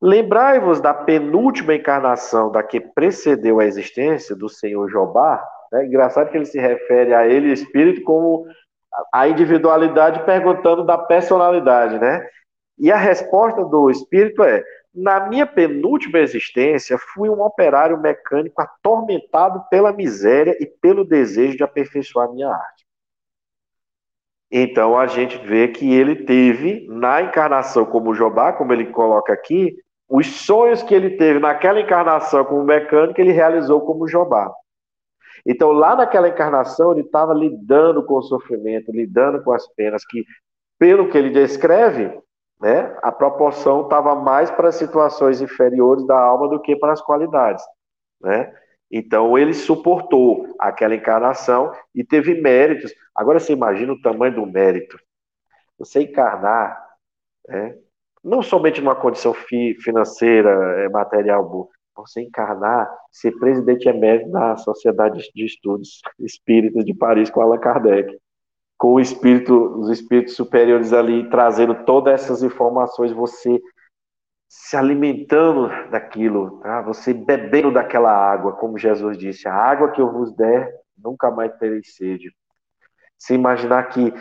[0.01, 5.41] Lembrai-vos da penúltima encarnação da que precedeu a existência do senhor Jobá.
[5.75, 8.45] É engraçado que ele se refere a ele, espírito, como
[9.13, 12.27] a individualidade perguntando da personalidade, né?
[12.77, 14.61] E a resposta do espírito é:
[14.95, 21.63] na minha penúltima existência, fui um operário mecânico atormentado pela miséria e pelo desejo de
[21.63, 22.85] aperfeiçoar minha arte.
[24.51, 29.75] Então a gente vê que ele teve, na encarnação como Jobá, como ele coloca aqui,
[30.07, 34.53] os sonhos que ele teve naquela encarnação como mecânico, ele realizou como Jobá.
[35.45, 40.25] Então, lá naquela encarnação, ele estava lidando com o sofrimento, lidando com as penas, que,
[40.79, 42.11] pelo que ele descreve,
[42.59, 47.01] né, a proporção estava mais para as situações inferiores da alma do que para as
[47.01, 47.63] qualidades.
[48.21, 48.53] Né?
[48.89, 52.93] Então, ele suportou aquela encarnação e teve méritos.
[53.13, 54.97] Agora, você imagina o tamanho do mérito.
[55.77, 56.81] Você encarnar,
[57.47, 57.77] né,
[58.23, 65.31] não somente numa condição fi, financeira, é, material você encarnar, ser presidente emérito da Sociedade
[65.33, 68.17] de Estudos Espíritas de Paris com Allan Kardec,
[68.77, 73.61] com o espírito, os espíritos superiores ali trazendo todas essas informações, você
[74.47, 76.81] se alimentando daquilo, tá?
[76.81, 81.55] você bebendo daquela água, como Jesus disse, a água que eu vos der, nunca mais
[81.57, 82.33] tereis sede.
[83.17, 84.13] Se imaginar que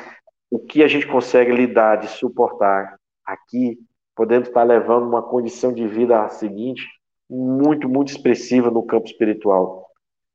[0.50, 3.78] o que a gente consegue lidar, de suportar aqui,
[4.14, 6.86] podendo estar levando uma condição de vida seguinte,
[7.28, 9.88] muito, muito expressiva no campo espiritual.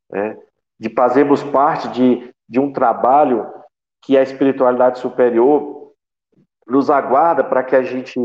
[0.10, 0.38] Né?
[0.80, 3.48] De fazermos parte de, de um trabalho
[4.02, 5.94] que a espiritualidade superior
[6.68, 8.20] nos aguarda para que a gente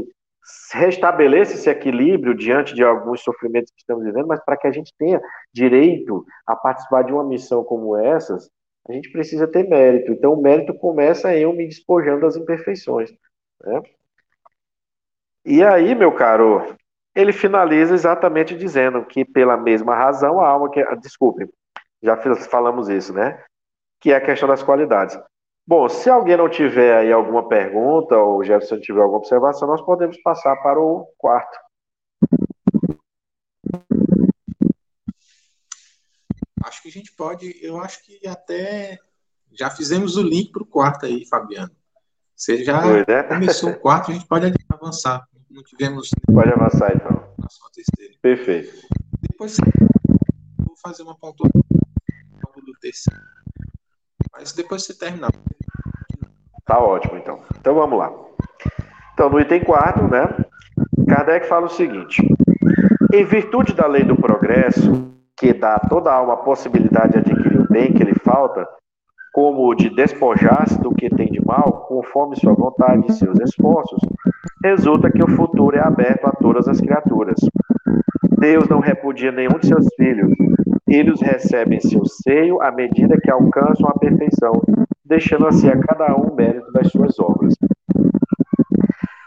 [0.72, 4.92] restabeleça esse equilíbrio diante de alguns sofrimentos que estamos vivendo, mas para que a gente
[4.98, 5.20] tenha
[5.52, 8.50] direito a participar de uma missão como essas,
[8.86, 10.12] a gente precisa ter mérito.
[10.12, 13.10] Então, o mérito começa eu me despojando das imperfeições.
[13.64, 13.82] Né?
[15.44, 16.76] E aí, meu caro,
[17.14, 20.84] ele finaliza exatamente dizendo que, pela mesma razão, a alma que.
[20.96, 21.48] Desculpe,
[22.02, 22.16] já
[22.50, 23.42] falamos isso, né?
[24.00, 25.18] Que é a questão das qualidades.
[25.66, 29.80] Bom, se alguém não tiver aí alguma pergunta, ou o Jefferson tiver alguma observação, nós
[29.82, 31.58] podemos passar para o quarto.
[36.64, 38.98] Acho que a gente pode, eu acho que até
[39.52, 41.70] já fizemos o link para o quarto aí, Fabiano.
[42.36, 43.22] Você já é.
[43.22, 46.10] começou o quarto, a gente pode avançar não tivemos.
[46.26, 47.32] Pode avançar então.
[48.20, 48.86] Perfeito.
[49.20, 49.56] Depois
[50.58, 51.62] vou fazer uma pontuação
[52.66, 53.20] do terceiro.
[54.34, 55.30] Mas depois você terminar.
[56.66, 57.40] Tá ótimo então.
[57.58, 58.12] Então vamos lá.
[59.12, 60.26] Então no item 4, né?
[61.08, 62.22] Kardec fala o seguinte:
[63.12, 67.60] em virtude da lei do progresso, que dá a toda alma a possibilidade de adquirir
[67.60, 68.66] o bem que lhe falta,
[69.34, 73.98] como de despojar-se do que tem de mal, conforme sua vontade e seus esforços,
[74.62, 77.40] resulta que o futuro é aberto a todas as criaturas.
[78.38, 80.30] Deus não repudia nenhum de seus filhos.
[80.86, 84.52] Ele os recebe em seu seio à medida que alcançam a perfeição,
[85.04, 87.54] deixando assim a cada um o mérito das suas obras.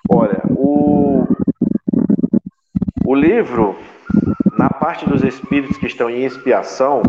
[0.09, 1.27] Olha, o,
[3.05, 3.75] o livro,
[4.57, 7.01] na parte dos espíritos que estão em expiação,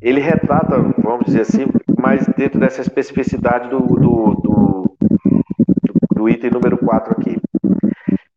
[0.00, 1.66] ele retrata, vamos dizer assim,
[2.00, 4.96] mais dentro dessa especificidade do, do, do,
[6.14, 7.36] do item número 4 aqui.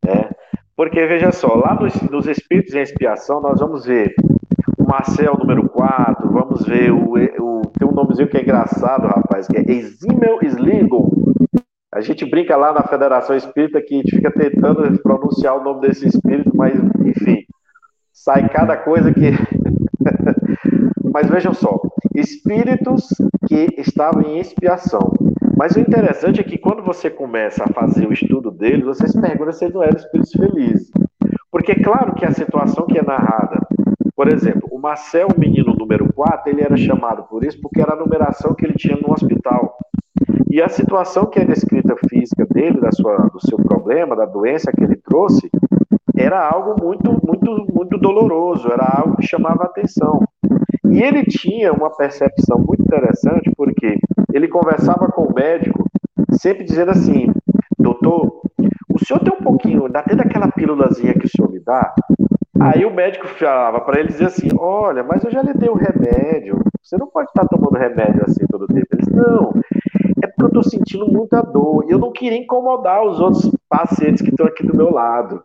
[0.04, 0.30] Né?
[0.76, 4.14] Porque, veja só, lá nos, nos Espíritos em Expiação, nós vamos ver
[4.78, 7.62] o Marcel número 4, vamos ver o, o.
[7.78, 11.12] Tem um nomezinho que é engraçado, rapaz, que é Eximel Sligo.
[11.94, 15.82] A gente brinca lá na Federação Espírita que a gente fica tentando pronunciar o nome
[15.82, 16.74] desse espírito, mas,
[17.06, 17.44] enfim,
[18.12, 19.32] sai cada coisa que.
[21.14, 21.80] Mas vejam só,
[22.16, 23.08] espíritos
[23.48, 25.12] que estavam em expiação.
[25.58, 29.20] Mas o interessante é que quando você começa a fazer o estudo deles, você se
[29.20, 30.92] pergunta se eles não eram espíritos felizes.
[31.52, 33.60] Porque é claro que a situação que é narrada,
[34.16, 37.94] por exemplo, o Marcel, o menino número 4, ele era chamado por isso porque era
[37.94, 39.78] a numeração que ele tinha no hospital.
[40.50, 44.72] E a situação que é descrita física dele, da sua, do seu problema, da doença
[44.72, 45.50] que ele trouxe,
[46.18, 50.22] era algo muito, muito, muito doloroso, era algo que chamava atenção.
[50.92, 53.98] E ele tinha uma percepção muito interessante, porque
[54.34, 55.86] ele conversava com o médico,
[56.34, 57.28] sempre dizendo assim:
[57.80, 58.42] Doutor,
[58.94, 61.94] o senhor tem um pouquinho, dá até daquela pílulazinha que o senhor me dá?
[62.60, 65.76] Aí o médico falava para ele dizer assim: Olha, mas eu já lhe dei o
[65.76, 68.88] remédio, você não pode estar tomando remédio assim todo tempo.
[68.92, 69.54] Ele disse: Não,
[70.22, 74.22] é porque eu estou sentindo muita dor e eu não queria incomodar os outros pacientes
[74.22, 75.42] que estão aqui do meu lado.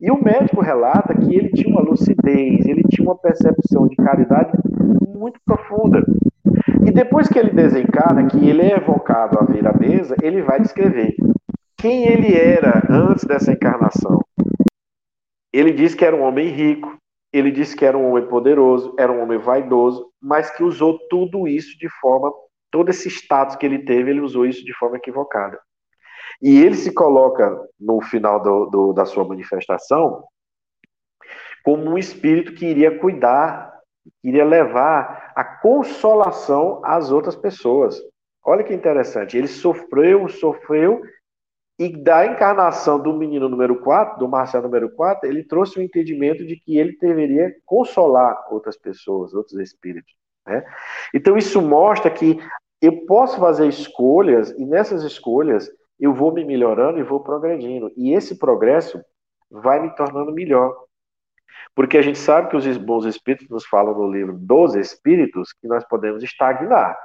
[0.00, 4.52] E o médico relata que ele tinha uma lucidez, ele tinha uma percepção de caridade
[5.14, 6.04] muito profunda.
[6.86, 10.60] E depois que ele desencarna, que ele é evocado a vir à mesa, ele vai
[10.60, 11.16] descrever
[11.78, 14.20] quem ele era antes dessa encarnação.
[15.52, 16.98] Ele diz que era um homem rico,
[17.32, 21.48] ele disse que era um homem poderoso, era um homem vaidoso, mas que usou tudo
[21.48, 22.30] isso de forma,
[22.70, 25.58] todo esse status que ele teve, ele usou isso de forma equivocada.
[26.42, 30.24] E ele se coloca no final do, do, da sua manifestação
[31.64, 33.72] como um espírito que iria cuidar,
[34.22, 38.00] iria levar a consolação às outras pessoas.
[38.44, 41.02] Olha que interessante, ele sofreu, sofreu,
[41.78, 46.46] e da encarnação do menino número 4, do Marcelo número 4, ele trouxe o entendimento
[46.46, 50.14] de que ele deveria consolar outras pessoas, outros espíritos.
[50.46, 50.64] Né?
[51.12, 52.38] Então isso mostra que
[52.80, 55.68] eu posso fazer escolhas, e nessas escolhas
[55.98, 57.92] eu vou me melhorando e vou progredindo.
[57.96, 59.00] E esse progresso
[59.50, 60.76] vai me tornando melhor.
[61.74, 65.66] Porque a gente sabe que os bons espíritos nos falam no livro dos espíritos que
[65.66, 66.96] nós podemos estagnar.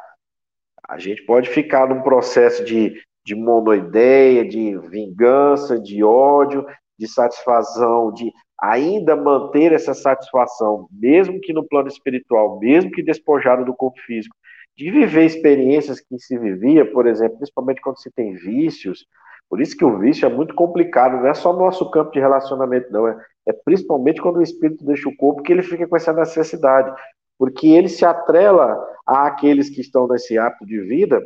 [0.88, 2.94] A gente pode ficar num processo de,
[3.26, 6.66] de monoideia, de vingança, de ódio,
[6.98, 8.32] de satisfação, de
[8.62, 14.36] ainda manter essa satisfação, mesmo que no plano espiritual, mesmo que despojado do corpo físico,
[14.78, 19.06] de viver experiências que se vivia, por exemplo, principalmente quando se tem vícios.
[19.50, 22.20] Por isso que o vício é muito complicado, não é só no nosso campo de
[22.20, 23.08] relacionamento, não.
[23.08, 23.18] É,
[23.48, 26.92] é principalmente quando o espírito deixa o corpo que ele fica com essa necessidade.
[27.38, 31.22] Porque ele se atrela àqueles que estão nesse hábito de vida,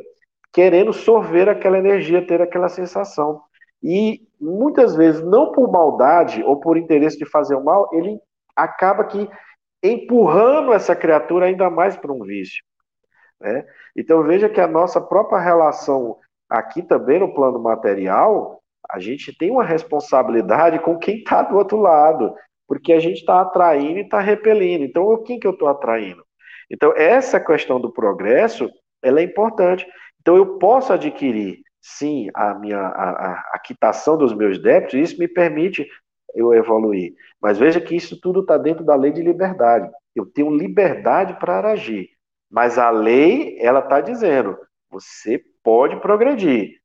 [0.52, 3.42] querendo sorver aquela energia, ter aquela sensação.
[3.82, 8.18] E muitas vezes, não por maldade ou por interesse de fazer o mal, ele
[8.56, 9.28] acaba que
[9.82, 12.64] empurrando essa criatura ainda mais para um vício.
[13.40, 13.66] Né?
[13.96, 16.18] Então veja que a nossa própria relação
[16.48, 21.78] aqui também no plano material, a gente tem uma responsabilidade com quem está do outro
[21.78, 22.34] lado,
[22.68, 24.84] porque a gente está atraindo e está repelindo.
[24.84, 26.24] Então, quem que eu estou atraindo?
[26.70, 28.68] Então, essa questão do progresso,
[29.02, 29.86] ela é importante.
[30.20, 35.18] Então, eu posso adquirir, sim, a minha a, a quitação dos meus débitos, e isso
[35.18, 35.88] me permite
[36.34, 37.14] eu evoluir.
[37.40, 39.90] Mas veja que isso tudo está dentro da lei de liberdade.
[40.14, 42.10] Eu tenho liberdade para agir.
[42.50, 44.56] Mas a lei, ela está dizendo,
[44.90, 46.76] você pode progredir,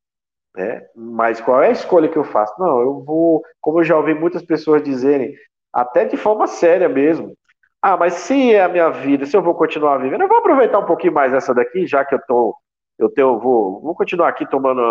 [0.55, 0.81] né?
[0.95, 2.53] Mas qual é a escolha que eu faço?
[2.59, 5.33] Não, eu vou, como eu já ouvi muitas pessoas dizerem,
[5.73, 7.35] até de forma séria mesmo.
[7.81, 10.79] Ah, mas se é a minha vida, se eu vou continuar vivendo, eu vou aproveitar
[10.79, 12.55] um pouquinho mais essa daqui, já que eu tô,
[12.99, 14.81] eu tenho, vou, vou continuar aqui tomando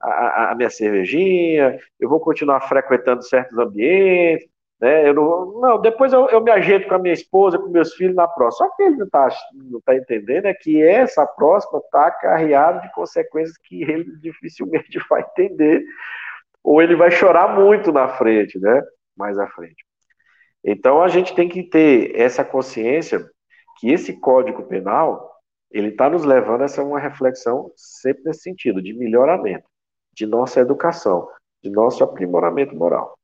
[0.00, 4.46] a, a, a minha cervejinha, eu vou continuar frequentando certos ambientes,
[4.80, 5.08] né?
[5.08, 8.14] Eu não, não depois eu, eu, me ajeito com a minha esposa, com meus filhos
[8.14, 8.68] na próxima.
[8.68, 12.92] Só que ele não está não tá entendendo é que essa próxima está carreada de
[12.92, 15.84] consequências que ele dificilmente vai entender,
[16.62, 18.82] ou ele vai chorar muito na frente, né?
[19.16, 19.84] Mais à frente.
[20.64, 23.24] Então a gente tem que ter essa consciência
[23.78, 25.32] que esse código penal
[25.70, 29.66] ele está nos levando a essa uma reflexão sempre nesse sentido de melhoramento
[30.12, 31.28] de nossa educação,
[31.62, 33.16] de nosso aprimoramento moral.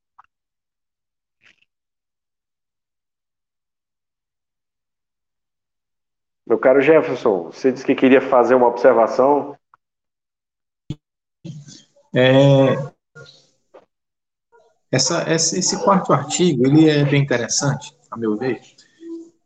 [6.53, 9.57] Meu caro Jefferson, você disse que queria fazer uma observação.
[12.15, 12.75] É,
[14.91, 18.61] essa, esse quarto artigo ele é bem interessante, a meu ver,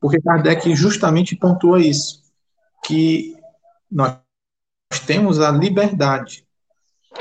[0.00, 2.24] porque Kardec justamente pontua isso,
[2.84, 3.36] que
[3.88, 4.18] nós
[5.06, 6.44] temos a liberdade,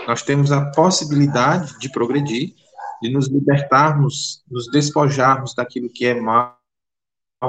[0.08, 2.56] nós temos a possibilidade de progredir,
[3.04, 6.58] de nos libertarmos, nos despojarmos daquilo que é mal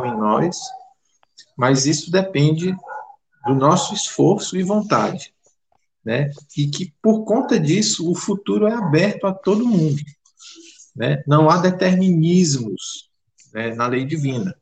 [0.04, 0.58] em nós,
[1.56, 2.74] mas isso depende
[3.46, 5.32] do nosso esforço e vontade,
[6.04, 6.30] né?
[6.56, 10.00] E que por conta disso o futuro é aberto a todo mundo,
[10.94, 11.22] né?
[11.26, 13.08] Não há determinismos
[13.52, 14.54] né, na lei divina.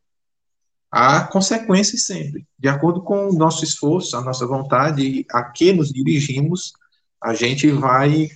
[0.90, 5.92] Há consequências sempre, de acordo com o nosso esforço, a nossa vontade, a que nos
[5.92, 6.72] dirigimos,
[7.20, 8.28] a gente vai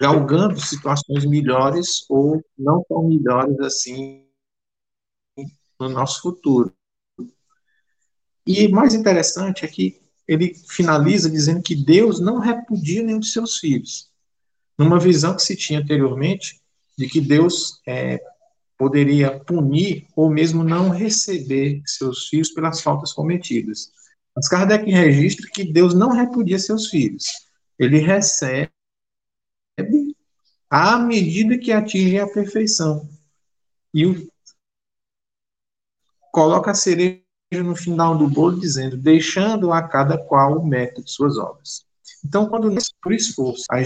[0.00, 4.24] galgando situações melhores ou não tão melhores assim
[5.78, 6.72] no nosso futuro.
[8.46, 13.56] E mais interessante é que ele finaliza dizendo que Deus não repudia nenhum de seus
[13.56, 14.10] filhos.
[14.78, 16.60] Numa visão que se tinha anteriormente,
[16.96, 18.20] de que Deus é,
[18.78, 23.90] poderia punir ou mesmo não receber seus filhos pelas faltas cometidas.
[24.34, 27.26] Mas Kardec registra que Deus não repudia seus filhos.
[27.78, 28.70] Ele recebe
[30.68, 33.08] à medida que atingem a perfeição.
[33.94, 34.28] E o,
[36.32, 41.10] coloca a cereja no final do bolo dizendo, deixando a cada qual o mérito de
[41.10, 41.84] suas obras.
[42.24, 43.82] Então, quando por esforço a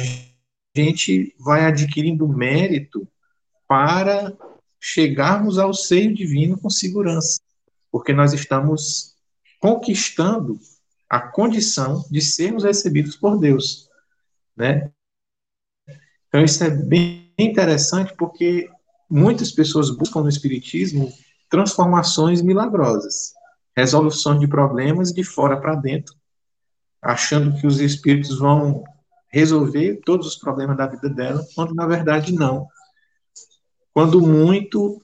[0.74, 3.06] gente vai adquirindo mérito
[3.68, 4.32] para
[4.80, 7.40] chegarmos ao seio divino com segurança,
[7.90, 9.14] porque nós estamos
[9.60, 10.58] conquistando
[11.08, 13.88] a condição de sermos recebidos por Deus,
[14.56, 14.90] né?
[16.28, 18.70] Então isso é bem interessante porque
[19.10, 21.12] muitas pessoas buscam no espiritismo
[21.50, 23.34] transformações milagrosas,
[23.80, 26.14] resolução de problemas de fora para dentro,
[27.00, 28.84] achando que os espíritos vão
[29.28, 32.66] resolver todos os problemas da vida dela, quando na verdade não.
[33.92, 35.02] Quando muito,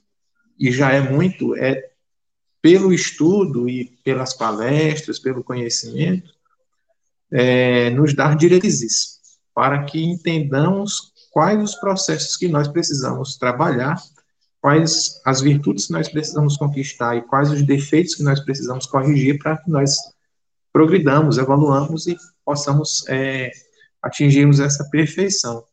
[0.59, 1.91] e já é muito, é
[2.61, 6.31] pelo estudo e pelas palestras, pelo conhecimento,
[7.31, 9.19] é, nos dar diretrizes
[9.53, 14.01] para que entendamos quais os processos que nós precisamos trabalhar,
[14.61, 19.37] quais as virtudes que nós precisamos conquistar e quais os defeitos que nós precisamos corrigir
[19.37, 19.95] para que nós
[20.73, 23.51] progridamos, evoluamos e possamos é,
[24.01, 25.63] atingirmos essa perfeição.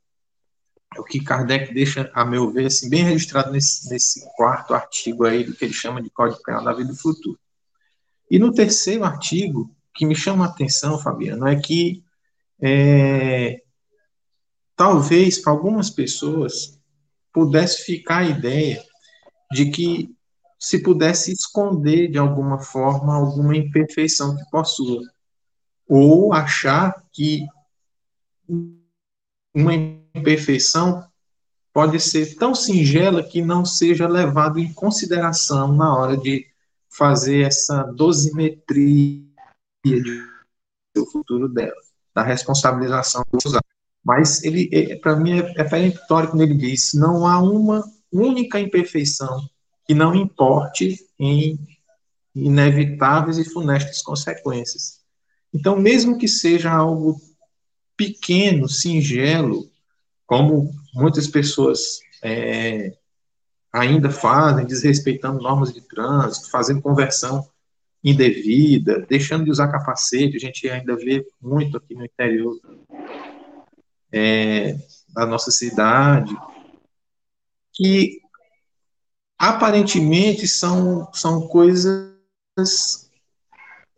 [0.96, 5.24] É o que Kardec deixa, a meu ver, assim, bem registrado nesse, nesse quarto artigo
[5.24, 7.38] aí, do que ele chama de Código Penal da Vida do Futuro.
[8.30, 12.02] E no terceiro artigo, que me chama a atenção, Fabiano, é que
[12.60, 13.60] é,
[14.76, 16.73] talvez para algumas pessoas
[17.34, 18.82] pudesse ficar a ideia
[19.52, 20.14] de que
[20.58, 25.02] se pudesse esconder de alguma forma alguma imperfeição que possua,
[25.86, 27.44] ou achar que
[29.54, 31.06] uma imperfeição
[31.72, 36.46] pode ser tão singela que não seja levado em consideração na hora de
[36.88, 39.24] fazer essa dosimetria
[40.94, 41.74] do futuro dela,
[42.14, 43.73] da responsabilização dos atos.
[44.04, 47.82] Mas ele, é, para mim, é, é peremptório quando ele diz: não há uma
[48.12, 49.40] única imperfeição
[49.86, 51.58] que não importe em
[52.34, 55.00] inevitáveis e funestas consequências.
[55.52, 57.20] Então, mesmo que seja algo
[57.96, 59.70] pequeno, singelo,
[60.26, 62.96] como muitas pessoas é,
[63.72, 67.46] ainda fazem, desrespeitando normas de trânsito, fazendo conversão
[68.02, 72.58] indevida, deixando de usar capacete, a gente ainda vê muito aqui no interior
[74.16, 76.32] é, da nossa cidade,
[77.72, 78.20] que
[79.36, 82.14] aparentemente são, são coisas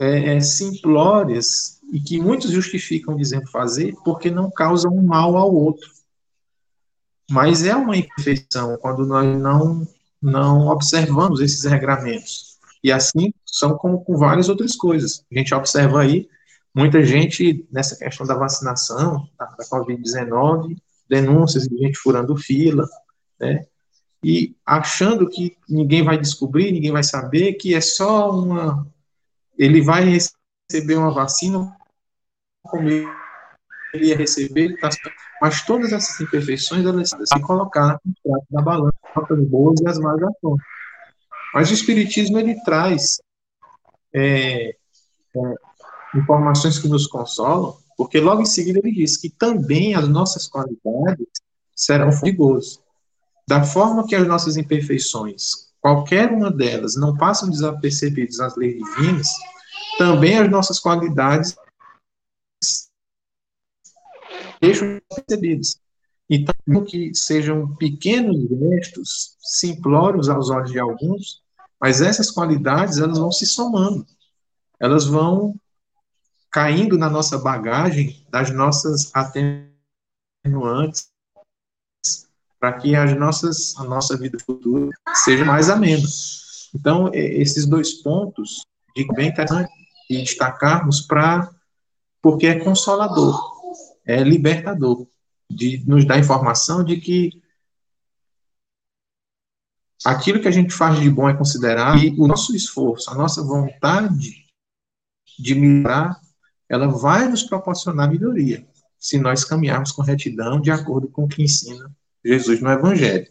[0.00, 5.54] é, é simplórias e que muitos justificam dizendo fazer porque não causam um mal ao
[5.54, 5.90] outro.
[7.30, 9.86] Mas é uma imperfeição quando nós não,
[10.22, 12.56] não observamos esses regramentos.
[12.82, 15.22] E assim são como com várias outras coisas.
[15.30, 16.26] A gente observa aí
[16.76, 20.76] muita gente nessa questão da vacinação, da, da Covid-19,
[21.08, 22.86] denúncias de gente furando fila,
[23.40, 23.64] né?
[24.22, 28.86] E achando que ninguém vai descobrir, ninguém vai saber, que é só uma.
[29.56, 31.74] Ele vai receber uma vacina
[32.62, 33.06] como ele
[33.94, 34.90] ia receber, tá,
[35.40, 37.98] mas todas essas imperfeições elas se colocar
[38.50, 40.60] da balança, as boas e as más ações.
[41.54, 43.18] Mas o Espiritismo ele traz
[44.12, 44.74] é, é,
[46.16, 51.26] informações que nos consolam, porque logo em seguida ele diz que também as nossas qualidades
[51.74, 52.78] serão de
[53.48, 59.28] Da forma que as nossas imperfeições, qualquer uma delas, não passam desapercebidas nas leis divinas,
[59.98, 61.56] também as nossas qualidades
[64.60, 65.78] deixam percebidos.
[66.28, 71.42] Então, que sejam pequenos gestos, simplórios aos olhos de alguns,
[71.80, 74.04] mas essas qualidades elas vão se somando,
[74.80, 75.54] elas vão
[76.56, 81.10] caindo na nossa bagagem das nossas atenuantes,
[82.58, 86.08] para que as nossas, a nossa vida futura seja mais amena.
[86.74, 88.62] Então, esses dois pontos,
[88.96, 89.70] de bem interessante
[90.08, 91.54] destacarmos para
[92.22, 93.38] porque é consolador
[94.06, 95.06] é libertador,
[95.50, 97.42] de nos dar informação de que
[100.02, 103.42] aquilo que a gente faz de bom é considerar e o nosso esforço, a nossa
[103.42, 104.46] vontade
[105.38, 106.18] de melhorar,
[106.68, 108.66] ela vai nos proporcionar melhoria,
[108.98, 111.90] se nós caminharmos com retidão de acordo com o que ensina
[112.24, 113.28] Jesus no Evangelho.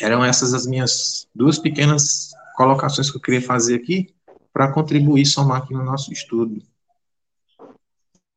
[0.00, 4.14] Eram essas as minhas duas pequenas colocações que eu queria fazer aqui
[4.52, 6.62] para contribuir, somar aqui no nosso estudo.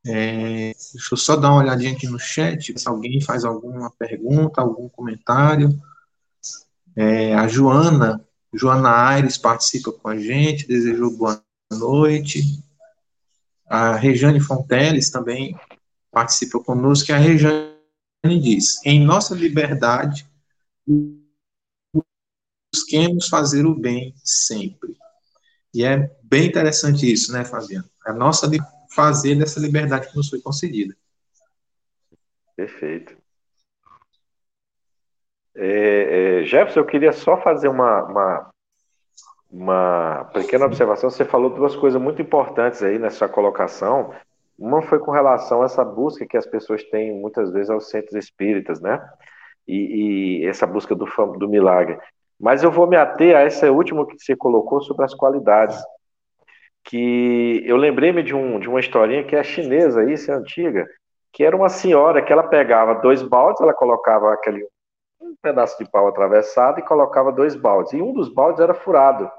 [0.06, 4.62] É, deixa eu só dar uma olhadinha aqui no chat, se alguém faz alguma pergunta,
[4.62, 5.78] algum comentário.
[6.96, 12.64] É, a Joana, Joana Aires participa com a gente, desejou boa noite.
[13.70, 15.58] A Rejane Fonteles também
[16.12, 17.76] participa conosco, e a Rejane
[18.42, 20.28] diz, em nossa liberdade,
[22.74, 24.98] busquemos fazer o bem sempre.
[25.74, 27.90] E é bem interessante isso, né, Fabiano?
[28.06, 30.98] A nossa liberdade fazer dessa liberdade que nos foi concedida.
[32.56, 33.16] Perfeito.
[35.56, 38.54] É, é, Jefferson, eu queria só fazer uma, uma,
[39.52, 41.10] uma pequena observação.
[41.10, 44.14] Você falou duas coisas muito importantes aí nessa colocação.
[44.58, 48.16] Uma foi com relação a essa busca que as pessoas têm muitas vezes aos centros
[48.16, 49.02] espíritas, né?
[49.68, 51.06] E, e essa busca do,
[51.38, 51.98] do milagre.
[52.40, 55.78] Mas eu vou me ater a essa última que você colocou sobre as qualidades.
[56.84, 60.88] Que eu lembrei-me de, um, de uma historinha que é chinesa, isso é antiga,
[61.34, 64.66] que era uma senhora que ela pegava dois baldes, ela colocava aquele
[65.20, 67.94] um pedaço de pau atravessado e colocava dois baldes.
[67.94, 69.30] E um dos baldes era furado.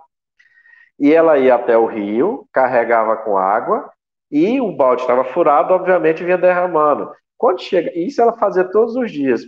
[0.99, 3.91] E ela ia até o rio, carregava com água,
[4.31, 7.11] e o balde estava furado, obviamente vinha derramando.
[7.37, 9.43] Quando chega, isso ela fazia todos os dias.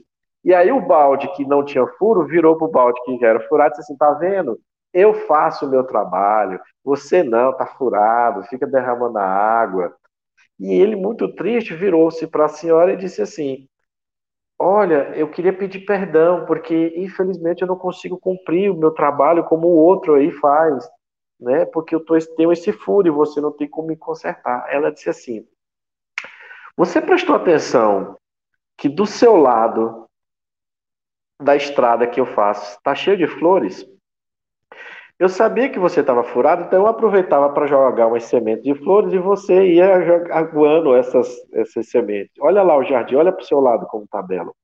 [0.45, 3.41] E aí o balde que não tinha furo virou para o balde que já era
[3.41, 4.59] furado e disse assim: tá vendo?
[4.93, 9.95] Eu faço o meu trabalho, você não, tá furado, fica derramando a água.
[10.59, 13.69] E ele, muito triste, virou-se para a senhora e disse assim:
[14.59, 19.67] Olha, eu queria pedir perdão, porque infelizmente eu não consigo cumprir o meu trabalho como
[19.69, 20.87] o outro aí faz,
[21.41, 21.65] né?
[21.65, 24.67] Porque eu tô, tenho esse furo e você não tem como me consertar.
[24.69, 25.47] Ela disse assim:
[26.77, 28.17] Você prestou atenção
[28.77, 30.07] que do seu lado
[31.41, 33.87] da estrada que eu faço está cheio de flores?
[35.19, 39.13] Eu sabia que você estava furado, então eu aproveitava para jogar umas sementes de flores
[39.13, 39.87] e você ia
[40.33, 42.33] aguando essas, essas sementes.
[42.41, 44.57] Olha lá o jardim, olha para o seu lado como está belo.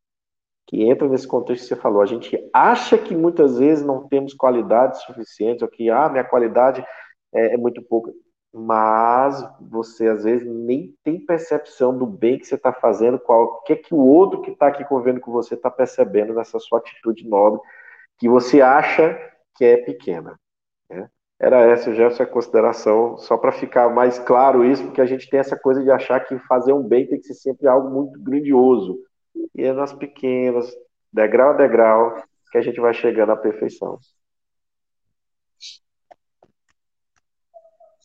[0.66, 2.02] Que entra nesse contexto que você falou.
[2.02, 6.84] A gente acha que muitas vezes não temos qualidade suficiente, ou que ah, minha qualidade
[7.32, 8.12] é, é muito pouca.
[8.52, 13.62] Mas você às vezes nem tem percepção do bem que você está fazendo, qual o
[13.62, 17.28] que, que o outro que está aqui convivendo com você está percebendo nessa sua atitude
[17.28, 17.60] nobre,
[18.18, 19.18] que você acha
[19.54, 20.38] que é pequena.
[20.88, 21.08] Né?
[21.38, 25.38] Era essa, Jefferson, a consideração, só para ficar mais claro isso, porque a gente tem
[25.38, 28.98] essa coisa de achar que fazer um bem tem que ser sempre algo muito grandioso.
[29.54, 30.70] E é nas pequenas,
[31.12, 33.98] degrau a degrau, que a gente vai chegando à perfeição.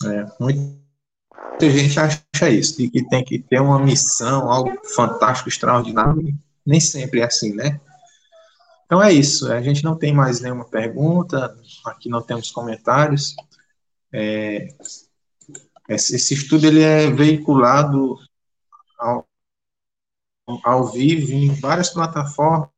[0.03, 6.33] É, muita gente acha isso, de que tem que ter uma missão, algo fantástico, extraordinário.
[6.65, 7.79] Nem sempre é assim, né?
[8.85, 9.51] Então é isso.
[9.51, 11.55] A gente não tem mais nenhuma pergunta,
[11.85, 13.35] aqui não temos comentários.
[14.11, 14.67] É,
[15.87, 18.17] esse estudo ele é veiculado
[18.99, 19.25] ao,
[20.63, 22.69] ao vivo em várias plataformas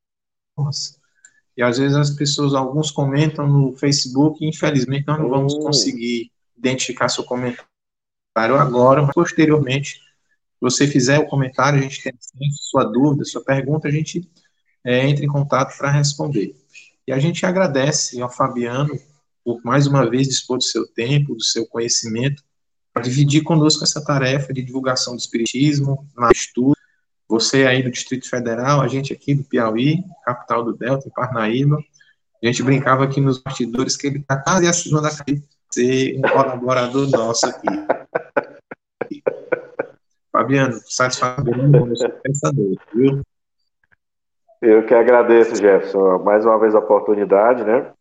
[1.56, 5.60] e às vezes as pessoas, alguns comentam no Facebook, infelizmente nós não vamos hum.
[5.60, 7.68] conseguir identificar seu comentário
[8.36, 12.14] agora, mas posteriormente, se você fizer o comentário, a gente tem
[12.54, 14.28] sua dúvida, sua pergunta, a gente
[14.84, 16.56] é, entre em contato para responder.
[17.08, 18.98] E a gente agradece ao Fabiano
[19.44, 22.42] por mais uma vez dispor do seu tempo, do seu conhecimento,
[22.94, 26.78] para dividir conosco essa tarefa de divulgação do Espiritismo, na estudo.
[27.34, 31.80] Você aí do Distrito Federal, a gente aqui do Piauí, capital do Delta, em Parnaíba.
[32.44, 37.10] A gente brincava aqui nos bastidores que ele está quase acima da ser um colaborador
[37.10, 37.66] nosso aqui.
[40.32, 41.44] Fabiano, satisfação,
[42.22, 43.24] pensador, viu?
[44.62, 47.92] Eu que agradeço, Jefferson, mais uma vez a oportunidade, né?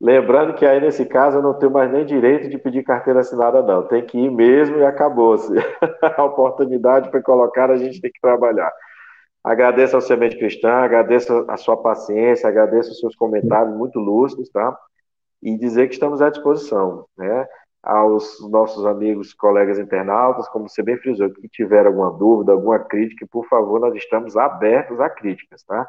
[0.00, 3.62] Lembrando que aí nesse caso eu não tenho mais nem direito de pedir carteira assinada,
[3.62, 3.86] não.
[3.86, 5.52] Tem que ir mesmo e acabou-se.
[6.16, 8.72] a oportunidade para colocar, a gente tem que trabalhar.
[9.44, 14.76] Agradeço ao Semente Cristã, agradeço a sua paciência, agradeço os seus comentários muito lúcidos, tá?
[15.42, 17.46] E dizer que estamos à disposição, né?
[17.82, 23.26] aos nossos amigos, colegas internautas, como você bem frisou, que tiver alguma dúvida, alguma crítica,
[23.30, 25.88] por favor, nós estamos abertos a críticas, tá?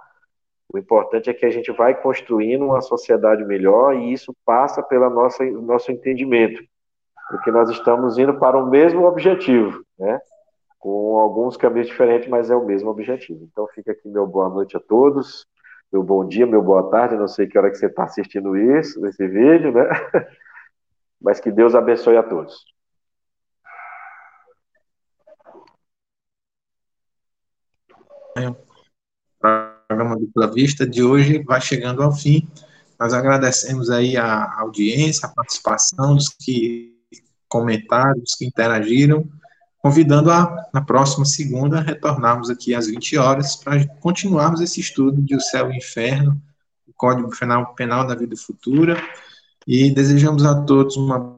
[0.73, 5.09] O importante é que a gente vai construindo uma sociedade melhor e isso passa pelo
[5.09, 6.63] nosso, entendimento,
[7.29, 10.19] porque nós estamos indo para o mesmo objetivo, né?
[10.79, 13.43] Com alguns caminhos diferentes, mas é o mesmo objetivo.
[13.43, 15.45] Então fica aqui meu boa noite a todos,
[15.91, 19.05] meu bom dia, meu boa tarde, não sei que hora que você está assistindo isso,
[19.05, 19.83] esse vídeo, né?
[21.21, 22.65] Mas que Deus abençoe a todos.
[28.37, 28.70] O
[29.91, 32.47] programa Dupla Vista de hoje vai chegando ao fim.
[32.97, 36.95] Nós agradecemos aí a audiência, a participação dos que
[37.49, 39.29] comentaram, dos que interagiram,
[39.79, 45.35] convidando a, na próxima segunda, retornarmos aqui às 20 horas para continuarmos esse estudo de
[45.35, 46.41] O Céu e o Inferno,
[46.87, 48.95] o Código Penal, Penal da Vida Futura,
[49.67, 51.37] e desejamos a todos uma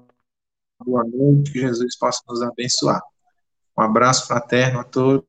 [0.85, 3.01] boa noite, que Jesus possa nos abençoar.
[3.75, 5.25] Um abraço fraterno a todos.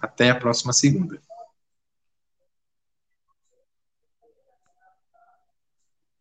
[0.00, 1.20] Até a próxima segunda.